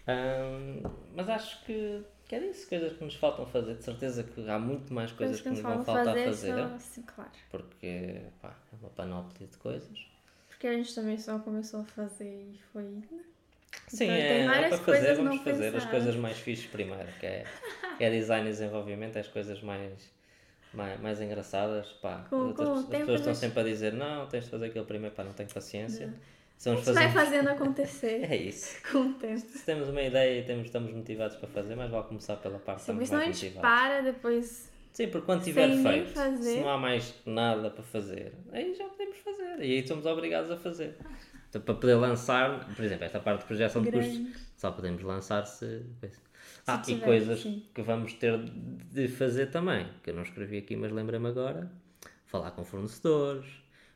Ahm, 0.08 0.82
mas 1.16 1.30
acho 1.30 1.64
que, 1.66 2.04
que 2.28 2.36
é 2.36 2.50
isso, 2.50 2.68
coisas 2.70 2.94
que 2.94 3.04
nos 3.04 3.16
faltam 3.16 3.46
fazer. 3.46 3.76
De 3.76 3.84
certeza 3.84 4.24
que 4.24 4.50
há 4.50 4.60
muito 4.60 4.94
mais 4.94 5.12
coisas, 5.12 5.42
que, 5.42 5.50
nos 5.50 5.60
vão 5.60 5.84
faltar 5.84 6.16
fazer. 6.16 6.54
só- 6.56 6.80
sim, 6.80 7.02
claro. 7.04 7.32
Porque 7.50 8.22
pá, 8.42 8.56
é 8.72 8.76
uma 8.76 8.90
panóplia 8.90 9.48
de 9.48 9.58
coisas. 9.58 10.15
Porque 10.56 10.68
a 10.68 10.74
gente 10.74 10.96
também 10.96 11.18
só 11.18 11.38
começou 11.40 11.82
a 11.82 11.84
fazer 11.84 12.26
e 12.54 12.60
foi. 12.72 12.84
Sim, 13.88 14.06
Então, 14.06 14.16
é, 14.16 14.66
é 14.66 14.70
para 14.70 14.78
fazer, 14.78 15.16
vamos 15.16 15.36
não 15.36 15.44
fazer 15.44 15.76
as 15.76 15.86
coisas 15.86 16.16
mais 16.16 16.38
fixes 16.40 16.66
primeiro, 16.68 17.08
que 17.20 17.26
é, 17.26 17.46
é 18.00 18.10
design 18.10 18.48
e 18.48 18.52
desenvolvimento, 18.52 19.18
as 19.18 19.28
coisas 19.28 19.62
mais, 19.62 19.92
mais, 20.74 21.00
mais 21.02 21.22
engraçadas. 21.22 21.88
Pá. 22.02 22.26
Com- 22.30 22.50
as, 22.52 22.56
com 22.56 22.64
as 22.64 22.86
pessoas 22.86 23.20
estão 23.20 23.36
sempre 23.36 23.60
a 23.60 23.64
dizer, 23.64 23.94
não, 23.94 24.28
tens 24.28 24.46
de 24.46 24.50
fazer 24.50 24.68
aquilo 24.68 24.86
primeiro, 24.86 25.14
pá, 25.14 25.24
não 25.26 25.34
tenho 25.34 25.50
paciência. 25.50 26.14
A 26.66 26.70
gente 26.70 26.86
fazer 26.86 26.94
vai 26.94 27.12
fazendo 27.12 27.50
acontecer 27.52 28.24
É 28.32 28.36
isso. 28.38 28.82
com 28.90 29.00
o 29.00 29.14
tempo. 29.16 29.42
Se 29.42 29.66
temos 29.66 29.90
uma 29.90 30.02
ideia 30.02 30.40
e 30.40 30.46
temos, 30.46 30.66
estamos 30.68 30.94
motivados 30.94 31.36
para 31.36 31.50
fazer, 31.50 31.76
mas 31.76 31.92
vale 31.92 32.08
começar 32.08 32.38
pela 32.38 32.58
parte 32.60 32.80
que 32.80 32.86
Sim, 32.86 32.92
porque 32.94 33.04
estamos 33.04 33.10
senão 33.10 33.22
a 33.22 33.26
mais 33.26 33.38
gente 33.38 33.54
motivados. 33.56 33.80
para 33.80 34.02
depois. 34.02 34.72
Sim, 34.96 35.10
porque 35.10 35.26
quando 35.26 35.44
tiver 35.44 35.70
sem 35.74 35.84
feito, 35.84 36.42
se 36.42 36.62
não 36.62 36.70
há 36.70 36.78
mais 36.78 37.14
nada 37.26 37.70
para 37.70 37.84
fazer, 37.84 38.32
aí 38.54 38.74
já 38.74 38.86
podemos 38.86 39.18
fazer. 39.18 39.60
E 39.60 39.74
aí 39.74 39.86
somos 39.86 40.06
obrigados 40.06 40.50
a 40.50 40.56
fazer. 40.56 40.96
Então, 41.50 41.62
para 41.62 41.76
poder 41.76 41.96
lançar, 41.96 42.66
por 42.74 42.86
exemplo, 42.86 43.04
esta 43.04 43.20
parte 43.20 43.42
de 43.42 43.46
projeção 43.46 43.82
de 43.82 43.92
custos, 43.92 44.42
só 44.56 44.72
podemos 44.72 45.04
lançar 45.04 45.46
se. 45.46 45.82
Ah, 46.66 46.82
e 46.82 46.94
tiver, 46.94 47.06
coisas 47.06 47.42
sim. 47.42 47.66
que 47.74 47.82
vamos 47.82 48.14
ter 48.14 48.40
de 48.40 49.10
fazer 49.10 49.48
também, 49.48 49.86
que 50.02 50.12
eu 50.12 50.16
não 50.16 50.24
escrevi 50.24 50.60
aqui, 50.60 50.78
mas 50.78 50.94
lembrei-me 50.94 51.28
agora: 51.28 51.70
falar 52.26 52.52
com 52.52 52.64
fornecedores, 52.64 53.46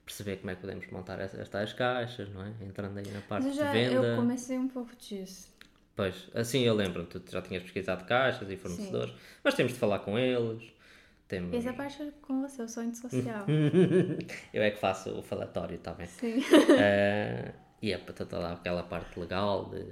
perceber 0.04 0.36
como 0.38 0.52
é 0.52 0.56
que 0.56 0.62
podemos 0.62 0.86
montar 0.92 1.22
essas 1.22 1.48
tais 1.48 1.72
caixas, 1.72 2.28
não 2.28 2.44
é? 2.44 2.52
Entrando 2.62 2.98
aí 2.98 3.08
na 3.08 3.22
parte 3.22 3.54
já 3.54 3.72
de 3.72 3.72
venda. 3.72 4.06
eu 4.06 4.16
comecei 4.18 4.58
um 4.58 4.68
pouco 4.68 4.94
disso. 4.98 5.48
Pois, 5.96 6.30
assim 6.34 6.64
eu 6.64 6.74
lembro, 6.74 7.06
tu 7.06 7.22
já 7.30 7.42
tinhas 7.42 7.64
pesquisado 7.64 8.04
caixas 8.04 8.50
e 8.52 8.58
fornecedores, 8.58 9.14
mas 9.42 9.54
temos 9.54 9.72
de 9.72 9.80
falar 9.80 10.00
com 10.00 10.20
eles. 10.20 10.78
Temos... 11.30 11.64
Parte 11.76 12.02
é 12.02 12.12
com 12.24 12.42
você, 12.42 12.64
eu 12.64 12.68
sou 12.68 12.82
antissocial. 12.82 13.46
eu 14.52 14.64
é 14.64 14.72
que 14.72 14.80
faço 14.80 15.12
o 15.18 15.22
falatório 15.22 15.78
também. 15.78 16.08
Sim. 16.08 16.44
Eh, 16.78 17.54
e 17.82 17.94
é 17.94 17.98
para 17.98 18.40
lá 18.40 18.54
aquela 18.54 18.84
parte 18.84 19.20
legal 19.20 19.70
de 19.70 19.86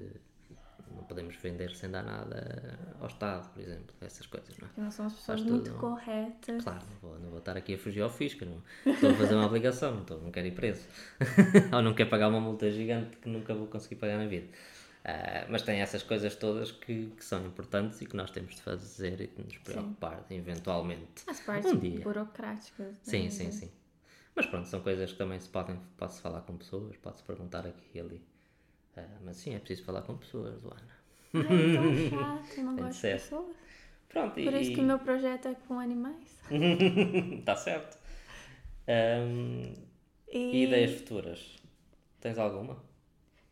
não 0.96 1.04
podemos 1.04 1.36
vender 1.36 1.76
sem 1.76 1.92
dar 1.92 2.04
nada 2.04 2.80
ao 3.00 3.08
Estado, 3.08 3.48
por 3.54 3.62
exemplo, 3.62 3.96
essas 4.02 4.26
coisas, 4.26 4.58
não 4.58 4.68
é? 4.68 4.70
Porque 4.70 4.82
nós 4.82 4.94
somos 4.96 5.14
pessoas 5.14 5.40
Faz 5.40 5.52
muito 5.52 5.70
tudo. 5.70 5.80
corretas. 5.80 6.64
Claro, 6.64 6.82
não 6.90 7.10
vou, 7.10 7.20
não 7.20 7.30
vou 7.30 7.40
estar 7.40 7.56
aqui 7.56 7.76
a 7.76 7.78
fugir 7.78 8.02
ao 8.02 8.10
fisco, 8.10 8.44
não. 8.44 8.92
Estou 8.92 9.12
a 9.12 9.14
fazer 9.14 9.36
uma 9.36 9.46
aplicação, 9.46 9.94
não, 9.94 10.02
estou, 10.02 10.20
não 10.20 10.32
quero 10.32 10.48
ir 10.48 10.52
preso. 10.52 10.82
Ou 11.72 11.82
não 11.84 11.94
quero 11.94 12.10
pagar 12.10 12.30
uma 12.30 12.42
multa 12.42 12.72
gigante 12.72 13.16
que 13.18 13.30
nunca 13.30 13.54
vou 13.54 13.68
conseguir 13.68 13.98
pagar 13.98 14.18
na 14.18 14.26
vida. 14.26 14.48
Ah, 15.08 15.46
mas 15.50 15.62
tem 15.62 15.80
essas 15.80 16.04
coisas 16.04 16.36
todas 16.36 16.72
que, 16.72 17.08
que 17.16 17.24
são 17.24 17.46
importantes 17.46 18.02
e 18.02 18.06
que 18.06 18.16
nós 18.16 18.30
temos 18.30 18.56
de 18.56 18.62
fazer 18.62 19.22
e 19.22 19.28
de 19.28 19.42
nos 19.44 19.58
preocupar, 19.60 20.26
eventualmente. 20.30 21.24
As 21.28 21.40
partes 21.40 21.72
Um 21.72 21.80
dia. 21.80 22.00
burocráticas. 22.02 22.88
né? 22.88 22.96
Sim, 23.04 23.30
sim, 23.30 23.52
sim. 23.52 23.72
Mas 24.36 24.46
pronto, 24.46 24.68
são 24.68 24.82
coisas 24.82 25.12
que 25.12 25.18
também 25.18 25.40
se 25.40 25.48
podem 25.50 25.80
pode-se 25.98 26.22
falar 26.22 26.42
com 26.42 26.58
pessoas, 26.58 26.96
pode-se 26.98 27.24
perguntar 27.24 27.66
aqui 27.66 27.88
e 27.96 28.00
ali. 28.00 28.22
Ah, 28.98 29.06
mas 29.24 29.38
sim, 29.38 29.56
é 29.56 29.60
preciso 29.60 29.84
falar 29.86 30.02
com 30.02 30.18
pessoas, 30.18 30.62
Luana. 30.62 30.98
Ai, 31.36 31.44
é 31.72 31.74
tão 31.74 31.94
chato, 32.10 32.62
não 32.62 32.76
gosto 32.76 33.02
de 33.02 33.14
pessoas. 33.14 33.56
Pronto, 34.10 34.40
e. 34.40 34.46
Por 34.46 34.54
isso 34.54 34.72
que 34.74 34.80
o 34.82 34.84
meu 34.84 35.00
projeto 35.00 35.48
é 35.48 35.56
com 35.56 35.80
animais. 35.80 36.38
Está 37.40 37.56
certo. 37.58 37.98
Ahm, 38.88 39.74
E, 40.32 40.38
e 40.38 40.64
ideias 40.64 40.92
futuras? 41.00 41.58
Tens 42.22 42.38
alguma? 42.38 42.78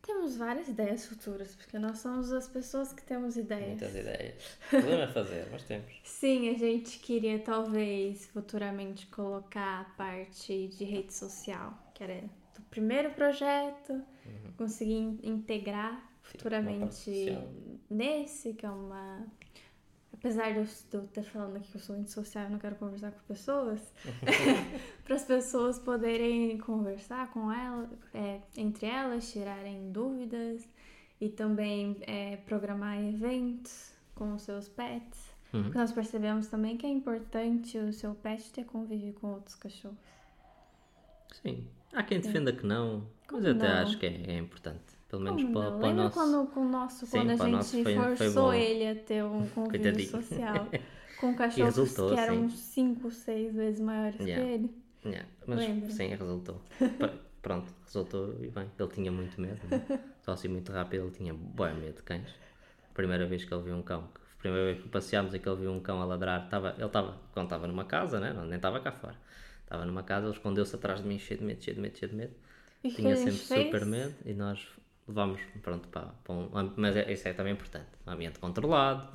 Temos 0.06 0.36
várias 0.36 0.68
ideias 0.68 1.04
futuras, 1.06 1.54
porque 1.56 1.78
nós 1.78 1.98
somos 1.98 2.32
as 2.32 2.48
pessoas 2.48 2.92
que 2.92 3.02
temos 3.02 3.36
ideias. 3.36 3.68
Muitas 3.80 3.94
ideias. 3.96 4.34
O 4.66 4.68
problema 4.70 5.02
é 5.02 5.08
fazer, 5.08 5.48
mas 5.50 5.62
temos. 5.64 5.92
Sim, 6.04 6.48
a 6.50 6.58
gente 6.58 6.98
queria 7.00 7.38
talvez 7.40 8.26
futuramente 8.26 9.06
colocar 9.08 9.80
a 9.80 9.84
parte 9.96 10.68
de 10.68 10.84
rede 10.84 11.12
social, 11.12 11.76
que 11.92 12.04
era 12.04 12.20
do 12.54 12.62
primeiro 12.70 13.10
projeto, 13.10 14.00
conseguir 14.56 15.18
integrar 15.22 15.92
Uhum. 15.92 15.92
uma 15.92 16.00
parte 16.00 16.38
futuramente 16.38 17.38
nesse, 17.88 18.52
que 18.54 18.66
é 18.66 18.70
uma. 18.70 19.26
Apesar 20.18 20.52
de 20.52 20.66
eu, 20.92 21.06
ter 21.08 21.22
falando 21.22 21.56
aqui 21.56 21.70
que 21.70 21.76
eu 21.76 21.80
sou 21.80 21.94
antissocial 21.96 22.46
e 22.46 22.50
não 22.50 22.58
quero 22.58 22.76
conversar 22.76 23.12
com 23.12 23.20
pessoas, 23.28 23.80
para 25.04 25.14
as 25.14 25.24
pessoas 25.24 25.78
poderem 25.78 26.58
conversar 26.58 27.30
com 27.30 27.52
ela, 27.52 27.88
é, 28.14 28.40
entre 28.56 28.86
elas, 28.86 29.30
tirarem 29.30 29.92
dúvidas 29.92 30.66
e 31.20 31.28
também 31.28 31.96
é, 32.02 32.36
programar 32.38 32.98
eventos 33.02 33.92
com 34.14 34.34
os 34.34 34.42
seus 34.42 34.68
pets. 34.68 35.34
Uhum. 35.52 35.64
Porque 35.64 35.78
nós 35.78 35.92
percebemos 35.92 36.48
também 36.48 36.76
que 36.76 36.86
é 36.86 36.90
importante 36.90 37.78
o 37.78 37.92
seu 37.92 38.14
pet 38.14 38.50
ter 38.50 38.64
convívio 38.64 39.12
com 39.14 39.28
outros 39.28 39.54
cachorros. 39.54 39.96
Sim. 41.42 41.66
Há 41.92 42.02
quem 42.02 42.20
defenda 42.20 42.52
que 42.52 42.66
não, 42.66 43.06
mas 43.30 43.44
eu 43.44 43.52
até 43.52 43.68
acho 43.68 43.98
que 43.98 44.06
é, 44.06 44.32
é 44.32 44.38
importante. 44.38 44.95
Pelo 45.08 45.22
menos 45.22 45.42
Como 45.42 45.52
para, 45.54 45.70
não? 45.70 45.78
para 45.78 45.88
o 45.88 45.94
nosso. 45.94 46.14
quando 46.18 46.46
com 46.50 46.60
o 46.60 46.68
nosso, 46.68 47.06
Sim, 47.06 47.18
quando 47.18 47.30
a 47.30 47.36
gente 47.36 47.82
foi- 47.84 47.94
foi 47.94 48.16
forçou 48.16 48.42
bom. 48.44 48.52
ele 48.54 48.88
a 48.88 48.94
ter 48.96 49.24
um 49.24 49.46
convívio 49.54 49.70
Coitadinho. 49.70 50.08
social 50.10 50.66
com 51.20 51.34
cachorros 51.34 51.76
resultou, 51.76 52.08
que 52.14 52.20
eram 52.20 52.48
sim. 52.50 52.56
5, 52.56 53.10
6 53.10 53.54
vezes 53.54 53.80
maiores 53.80 54.20
Yeah. 54.20 54.44
que 54.44 54.52
ele? 54.52 54.70
Yeah, 55.04 55.28
mas 55.46 55.60
Lembra? 55.60 55.90
sim, 55.90 56.08
resultou. 56.08 56.60
Pronto, 57.42 57.72
resultou 57.84 58.34
e 58.42 58.48
bem. 58.48 58.68
Ele 58.78 58.88
tinha 58.88 59.12
muito 59.12 59.40
medo, 59.40 59.60
né? 59.68 59.80
só 60.22 60.32
assim 60.32 60.48
muito 60.48 60.72
rápido, 60.72 61.04
ele 61.04 61.12
tinha 61.12 61.32
bom 61.32 61.72
medo 61.74 61.94
de 61.96 62.02
cães. 62.02 62.28
Primeira 62.92 63.24
vez 63.26 63.44
que 63.44 63.54
ele 63.54 63.62
viu 63.62 63.74
um 63.76 63.82
cão, 63.82 64.08
primeira 64.38 64.64
vez 64.72 64.82
que 64.82 64.88
passeámos 64.88 65.32
e 65.32 65.38
que 65.38 65.48
ele 65.48 65.60
viu 65.60 65.70
um 65.70 65.80
cão 65.80 66.00
a 66.02 66.04
ladrar, 66.04 66.44
estava, 66.46 66.70
ele 66.76 66.84
estava, 66.86 67.20
quando 67.32 67.46
estava 67.46 67.66
numa 67.68 67.84
casa, 67.84 68.18
né? 68.18 68.32
nem 68.32 68.56
estava 68.56 68.80
cá 68.80 68.90
fora. 68.90 69.16
Estava 69.62 69.84
numa 69.84 70.02
casa, 70.02 70.26
ele 70.26 70.34
escondeu-se 70.34 70.74
atrás 70.74 71.00
de 71.02 71.06
mim, 71.06 71.18
cheio 71.18 71.38
de 71.38 71.46
medo, 71.46 71.62
cheio 71.62 71.74
de 71.76 71.80
medo, 71.82 71.96
cheio 71.98 72.10
de 72.10 72.16
medo. 72.16 72.34
E 72.82 72.90
Tinha 72.90 73.16
sempre 73.16 73.32
fez? 73.44 73.64
super 73.66 73.84
medo 73.86 74.14
e 74.24 74.32
nós 74.34 74.66
levámos 75.08 75.40
pronto, 75.62 75.88
para, 75.88 76.06
para 76.24 76.34
um 76.34 76.72
mas 76.76 76.96
é, 76.96 77.12
isso 77.12 77.28
é 77.28 77.32
também 77.32 77.52
importante, 77.52 77.88
um 78.06 78.10
ambiente 78.10 78.38
controlado, 78.38 79.08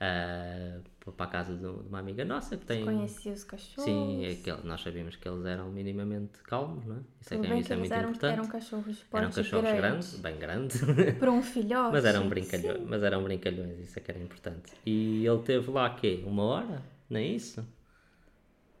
ah, 0.00 0.80
para 1.16 1.24
a 1.26 1.28
casa 1.28 1.54
de, 1.54 1.66
uma 1.66 1.98
amiga 1.98 2.24
nossa 2.24 2.56
que 2.56 2.66
tem. 2.66 2.84
Conhecia 2.84 3.32
os 3.32 3.44
cachorros. 3.44 3.84
Sim, 3.84 4.24
é 4.26 4.34
que 4.34 4.50
nós 4.66 4.82
sabíamos 4.82 5.16
que 5.16 5.28
eles 5.28 5.44
eram 5.46 5.70
minimamente 5.70 6.38
calmos, 6.42 6.84
não 6.84 6.96
é? 6.96 6.98
Isso 7.20 7.34
é, 7.34 7.38
que, 7.38 7.46
bem 7.48 7.58
isso 7.60 7.72
é 7.72 7.76
muito 7.76 7.92
eram, 7.92 8.08
importante. 8.10 8.32
eram 8.32 8.46
cachorros 8.48 9.04
Eram 9.12 9.30
cachorros 9.30 9.64
grande. 9.64 9.76
grandes, 9.76 10.16
bem 10.16 10.38
grandes, 10.38 10.80
Para 11.18 11.30
um 11.30 11.42
filhote. 11.42 11.92
mas 11.92 12.04
eram 12.04 12.28
brincalhões, 12.28 12.78
Sim. 12.78 12.86
mas 12.88 13.02
eram 13.02 13.22
brincalhões, 13.22 13.78
isso 13.78 13.98
é 13.98 14.02
que 14.02 14.10
era 14.10 14.20
importante. 14.20 14.72
E 14.84 15.26
ele 15.26 15.42
teve 15.42 15.70
lá 15.70 15.88
quê? 15.90 16.22
Uma 16.26 16.42
hora? 16.44 16.82
Não 17.08 17.20
é 17.20 17.24
isso? 17.24 17.66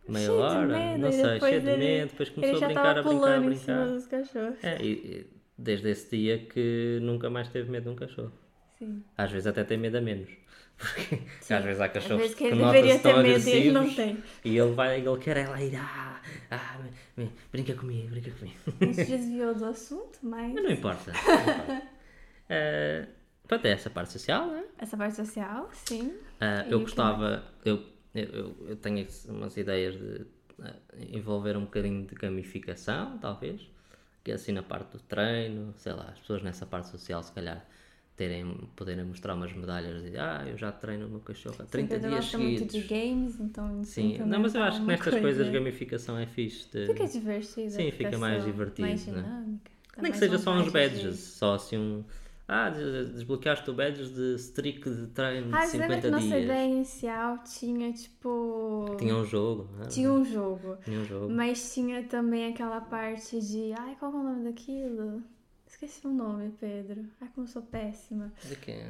Meia 0.08 0.26
Cheio 0.26 0.38
hora? 0.38 0.66
medo, 0.66 0.98
não 1.00 1.12
sei, 1.12 1.40
cheio 1.40 1.60
de 1.62 1.76
medo, 1.76 2.10
depois 2.10 2.28
começou 2.28 2.56
a 2.56 2.66
brincar, 2.66 2.98
a 2.98 3.02
brincar, 3.02 3.34
a 3.36 3.40
brincar. 3.40 3.86
É, 4.62 4.82
e 4.82 5.26
desde 5.56 5.90
esse 5.90 6.16
dia 6.16 6.38
que 6.46 6.98
nunca 7.02 7.28
mais 7.30 7.48
teve 7.48 7.70
medo 7.70 7.84
de 7.84 7.90
um 7.90 7.96
cachorro. 7.96 8.32
Sim. 8.78 9.02
Às 9.16 9.30
vezes 9.30 9.46
até 9.46 9.62
tem 9.64 9.78
medo 9.78 9.96
a 9.98 10.00
menos. 10.00 10.28
Porque 10.76 11.20
às 11.54 11.64
vezes 11.64 11.80
há 11.80 11.88
cachorros 11.88 12.20
vezes 12.22 12.34
que 12.36 12.48
que 12.48 12.54
nota-se 12.56 12.82
deveria 12.82 12.98
tão 13.00 13.22
ter 13.22 13.22
medo 13.22 13.48
e 13.48 13.52
ele 13.52 13.70
não 13.70 13.80
agressivos 13.82 13.96
tem. 13.96 14.24
e 14.44 14.58
ele 14.58 14.72
vai, 14.72 15.00
ele 15.00 15.16
quer 15.18 15.36
é 15.36 15.46
lá 15.48 15.62
ir, 15.62 15.76
ah, 15.76 16.20
ah, 16.50 16.78
me- 17.16 17.24
me- 17.24 17.32
brinca 17.52 17.74
comigo, 17.74 18.08
brinca 18.10 18.32
comigo. 18.32 18.56
Gente 18.82 19.04
desviou 19.08 19.54
do 19.54 19.66
assunto, 19.66 20.18
mas 20.22 20.52
Mas 20.52 20.64
não 20.64 20.70
importa. 20.72 21.12
Não 21.12 21.40
importa. 21.42 21.82
Eh, 22.48 23.06
pronto, 23.46 23.64
é 23.66 23.70
essa 23.70 23.88
parte 23.88 24.10
social, 24.12 24.48
né? 24.48 24.64
essa 24.78 24.96
parte 24.96 25.14
social, 25.14 25.70
sim. 25.72 26.12
E 26.40 26.70
eu 26.72 26.78
que 26.80 26.84
gostava, 26.86 27.44
eu, 27.64 27.80
eu, 28.12 28.56
eu- 28.68 28.76
tenho 28.76 29.06
umas 29.28 29.56
ideias 29.56 29.94
de 29.94 30.26
ah, 30.60 30.74
envolver 31.08 31.56
um 31.56 31.62
bocadinho 31.66 32.04
de 32.04 32.14
gamificação, 32.16 33.16
talvez, 33.18 33.60
que 34.24 34.32
é 34.32 34.34
assim 34.34 34.52
na 34.52 34.62
parte 34.62 34.90
do 34.92 34.98
treino, 35.00 35.72
sei 35.76 35.92
lá, 35.92 36.08
as 36.12 36.18
pessoas 36.18 36.42
nessa 36.42 36.64
parte 36.66 36.88
social, 36.88 37.22
se 37.22 37.30
calhar, 37.32 37.64
terem, 38.16 38.68
poderem 38.74 39.04
mostrar 39.04 39.34
umas 39.34 39.52
medalhas 39.52 40.02
de 40.02 40.16
ah, 40.16 40.44
eu 40.46 40.56
já 40.56 40.72
treino 40.72 41.06
o 41.06 41.10
meu 41.10 41.20
cachorro 41.20 41.56
há 41.60 41.64
30 41.66 41.94
Pedro 41.96 42.08
dias 42.10 42.24
gosta 42.24 42.38
muito 42.38 42.58
seguidos. 42.72 42.74
de 42.74 42.94
games, 42.94 43.40
então 43.40 43.84
Sim, 43.84 44.18
não, 44.18 44.40
mas 44.40 44.54
eu 44.54 44.60
inventar 44.62 44.68
acho 44.68 44.80
que 44.80 44.86
nestas 44.86 45.20
coisas 45.20 45.36
coisa. 45.46 45.52
gamificação 45.52 46.18
é 46.18 46.26
fixe. 46.26 46.68
de- 46.72 46.86
Fica 46.86 47.06
divertido. 47.06 47.70
Sim, 47.70 47.90
fica 47.90 48.16
mais 48.18 48.44
divertido, 48.44 48.88
Mais 48.88 49.06
né? 49.06 49.22
dinâmica. 49.22 49.70
dá 49.96 50.02
Nem 50.02 50.12
que 50.12 50.18
seja 50.18 50.38
só 50.38 50.52
uns 50.52 50.64
de- 50.64 50.70
badges, 50.70 51.18
só 51.18 51.54
assim 51.54 51.76
um. 51.76 52.04
Ah, 52.46 52.68
des- 52.68 53.10
desbloqueaste 53.12 53.70
o 53.70 53.74
badges 53.74 54.10
de 54.14 54.34
streak 54.36 54.88
de 54.90 55.06
treino 55.08 55.48
de 55.48 55.54
Ah, 55.54 55.66
você 55.66 55.78
lembra 55.78 55.96
que 55.96 56.02
50 56.08 56.10
nossa 56.10 56.24
dias. 56.26 56.44
ideia 56.44 56.66
inicial 56.68 57.38
tinha, 57.44 57.92
tipo... 57.92 58.86
Tinha 58.98 59.14
um 59.16 59.24
jogo, 59.24 59.68
não 59.76 59.84
é? 59.84 59.88
Tinha 59.88 60.12
um 60.12 60.24
jogo. 60.24 60.76
Tinha 60.84 61.00
um 61.00 61.04
jogo. 61.04 61.32
Mas 61.32 61.72
tinha 61.72 62.02
também 62.04 62.52
aquela 62.52 62.80
parte 62.82 63.40
de... 63.40 63.72
Ai, 63.78 63.96
qual 63.98 64.12
é 64.12 64.16
o 64.16 64.22
nome 64.22 64.44
daquilo? 64.44 65.22
Esqueci 65.66 66.06
o 66.06 66.10
nome, 66.12 66.52
Pedro. 66.60 67.04
Ai, 67.20 67.28
como 67.34 67.46
eu 67.46 67.50
sou 67.50 67.62
péssima. 67.62 68.30
De 68.48 68.56
quê? 68.56 68.84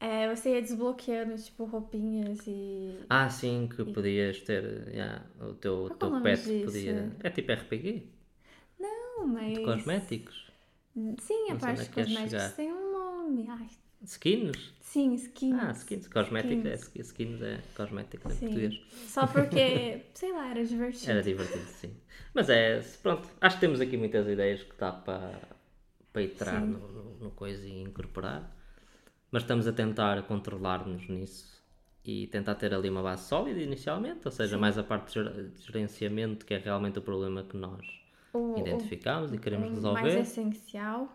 É, 0.00 0.34
você 0.34 0.54
ia 0.54 0.62
desbloqueando, 0.62 1.36
tipo, 1.36 1.64
roupinhas 1.64 2.46
e... 2.46 2.94
Ah, 3.10 3.28
sim, 3.30 3.68
que 3.68 3.84
podias 3.84 4.40
ter. 4.42 4.88
yeah, 4.88 5.24
o 5.40 5.54
teu, 5.54 5.86
Qual 5.88 5.96
é 5.96 5.98
teu 5.98 6.22
pet 6.22 6.42
disso? 6.42 6.64
podia. 6.66 7.16
É 7.22 7.30
tipo 7.30 7.52
RPG? 7.52 8.06
Não, 8.78 9.26
mas... 9.26 9.54
De 9.54 9.60
cosméticos? 9.64 10.46
Sim, 11.20 11.50
a 11.50 11.54
Não 11.54 11.60
sei 11.60 11.70
parte 11.74 11.80
é 11.80 11.84
de 11.84 11.90
cosméticos 11.90 12.52
tem 12.52 12.72
um 12.72 12.87
nome. 13.28 13.46
Ai, 13.48 13.68
Skins? 14.04 14.72
sim, 14.80 15.14
skins. 15.14 15.58
Ah, 15.60 15.72
skins. 15.72 16.08
Cosméticos 16.08 16.64
é, 16.66 16.74
Skins. 16.74 17.06
skins 17.08 17.42
é 17.42 17.60
cosméticos 17.76 18.32
em 18.32 18.36
Sim. 18.36 18.46
português. 18.46 18.80
Só 18.92 19.26
porque, 19.26 20.02
sei 20.14 20.32
lá, 20.32 20.50
era 20.50 20.64
divertido. 20.64 21.10
Era 21.10 21.22
divertido, 21.22 21.64
sim. 21.66 21.96
Mas 22.34 22.48
é, 22.48 22.80
pronto, 23.02 23.28
acho 23.40 23.56
que 23.56 23.60
temos 23.60 23.80
aqui 23.80 23.96
muitas 23.96 24.26
ideias 24.28 24.62
que 24.62 24.76
dá 24.78 24.92
para, 24.92 25.40
para 26.12 26.22
entrar 26.22 26.60
Sim. 26.60 26.68
no, 26.68 26.88
no, 26.92 27.04
no 27.18 27.30
coisa 27.32 27.66
e 27.66 27.82
incorporar. 27.82 28.56
Mas 29.30 29.42
estamos 29.42 29.66
a 29.66 29.72
tentar 29.72 30.22
controlar-nos 30.22 31.06
nisso 31.08 31.58
e 32.04 32.26
tentar 32.28 32.54
ter 32.54 32.72
ali 32.72 32.88
uma 32.88 33.02
base 33.02 33.28
sólida 33.28 33.60
inicialmente, 33.60 34.20
ou 34.24 34.30
seja, 34.32 34.56
mais 34.56 34.78
a 34.78 34.82
parte 34.82 35.08
de 35.08 35.14
ger- 35.14 35.50
de 35.50 35.62
gerenciamento, 35.62 36.46
que 36.46 36.54
é 36.54 36.58
realmente 36.58 36.98
o 36.98 37.02
problema 37.02 37.42
que 37.42 37.56
nós 37.56 37.84
O, 38.32 38.38
o- 38.38 38.58
identificamos 38.58 39.32
e 39.32 39.38
queremos 39.38 39.70
o 39.70 39.74
resolver. 39.74 40.02
mais 40.02 40.28
essencial 40.28 41.12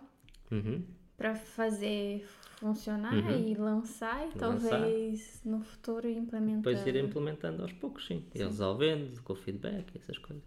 Uhum. 0.51 0.83
Para 1.23 1.35
fazer 1.35 2.27
funcionar 2.57 3.13
Uhum. 3.13 3.47
e 3.47 3.55
lançar 3.55 4.23
e 4.23 4.37
Lançar. 4.37 4.39
talvez 4.39 5.41
no 5.45 5.61
futuro 5.61 6.09
implementar. 6.09 6.73
Depois 6.73 6.85
ir 6.85 6.97
implementando 6.97 7.61
aos 7.61 7.71
poucos, 7.71 8.05
sim. 8.05 8.25
Ir 8.35 8.39
resolvendo 8.43 9.21
com 9.23 9.31
o 9.31 9.35
feedback 9.37 9.89
e 9.95 9.97
essas 9.99 10.17
coisas. 10.17 10.43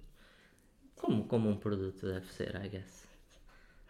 Como, 0.94 1.24
como 1.24 1.48
um 1.48 1.56
produto 1.56 2.04
deve 2.06 2.30
ser, 2.30 2.54
I 2.62 2.68
guess. 2.68 3.06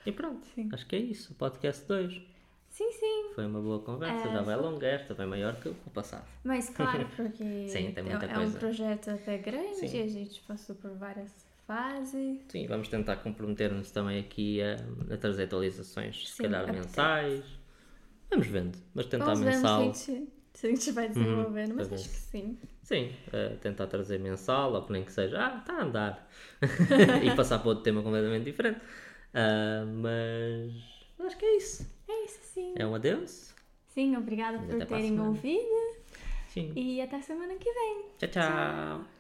E 0.05 0.13
pronto, 0.13 0.47
Sim. 0.55 0.69
acho 0.73 0.87
que 0.87 0.95
é 0.95 1.01
isso. 1.01 1.33
O 1.33 1.35
podcast 1.37 1.85
2. 1.89 2.23
Sim, 2.69 2.93
sim. 2.93 3.31
Foi 3.35 3.47
uma 3.47 3.61
boa 3.61 3.81
conversa, 3.81 4.29
É, 4.29 4.33
já 4.33 4.43
vai 4.43 4.55
foi- 4.57 4.65
longa 4.65 4.87
esta, 4.87 5.13
vai 5.13 5.27
maior 5.27 5.57
que 5.61 5.69
o 5.69 5.75
passado. 5.93 6.25
Mas 6.45 6.69
claro, 6.71 7.09
porque 7.17 7.69
Sim, 7.69 7.91
tem 7.93 7.99
é- 7.99 8.03
muita 8.03 8.27
é, 8.27 8.31
um 8.31 8.35
coisa. 8.35 8.59
projeto 8.61 9.11
até 9.11 9.39
grande, 9.39 9.89
Sim. 9.89 10.03
a 10.03 10.07
gente 10.07 10.41
passou 10.43 10.77
por 10.77 10.93
várias 10.97 11.33
fases. 11.67 12.41
Sim, 12.49 12.67
vamos 12.67 12.89
tentar 12.89 13.17
comprometer-nos 13.17 13.91
também 13.91 14.21
aqui 14.21 14.61
a, 14.63 14.77
a 15.13 15.17
trazer 15.17 15.45
atualizações, 15.45 16.29
se 16.29 16.37
Sim, 16.37 16.43
calhar 16.45 16.63
apetece. 16.63 16.87
mensais. 16.87 17.45
Vamos 18.31 18.47
vendo, 18.47 18.79
mas 18.95 19.07
tentar 19.07 19.25
Vamos 19.27 19.41
ver 19.41 19.55
mensal. 19.55 19.95
se 19.95 20.13
a, 20.13 20.15
gente, 20.15 20.33
se 20.53 20.67
a 20.67 20.71
gente 20.71 20.93
vai 20.93 21.09
desenvolvendo, 21.09 21.75
mas 21.75 21.89
para 21.89 21.97
acho 21.97 22.09
ver. 22.09 22.15
que 22.15 22.21
sim. 22.21 22.59
Sim, 22.83 23.13
eh, 23.33 23.57
tentar 23.61 23.87
trazer 23.87 24.19
mensal, 24.19 24.73
ou 24.75 24.85
que 24.85 24.93
nem 24.93 25.05
que 25.05 25.13
seja, 25.13 25.39
ah, 25.39 25.59
está 25.59 25.75
a 25.75 25.83
andar. 25.85 26.29
e 27.25 27.35
passar 27.37 27.59
para 27.61 27.69
outro 27.69 27.85
tema 27.85 28.03
completamente 28.03 28.45
diferente. 28.45 28.81
Ah, 29.35 29.85
mas 29.87 30.73
acho 31.27 31.37
que 31.37 31.45
é 31.45 31.57
isso. 31.57 31.87
É 32.09 32.25
isso, 32.25 32.39
sim. 32.43 32.75
É 32.77 32.87
um 32.87 32.95
adeus. 32.95 33.55
Sim, 33.89 34.17
obrigada 34.17 34.59
por 34.59 34.81
a 34.83 34.87
terem 34.87 35.19
ouvido 35.21 35.97
Sim. 36.49 36.73
e 36.77 37.01
até 37.01 37.21
semana 37.23 37.55
que 37.57 37.73
vem. 37.73 38.05
Tchau, 38.19 38.29
tchau. 38.29 39.16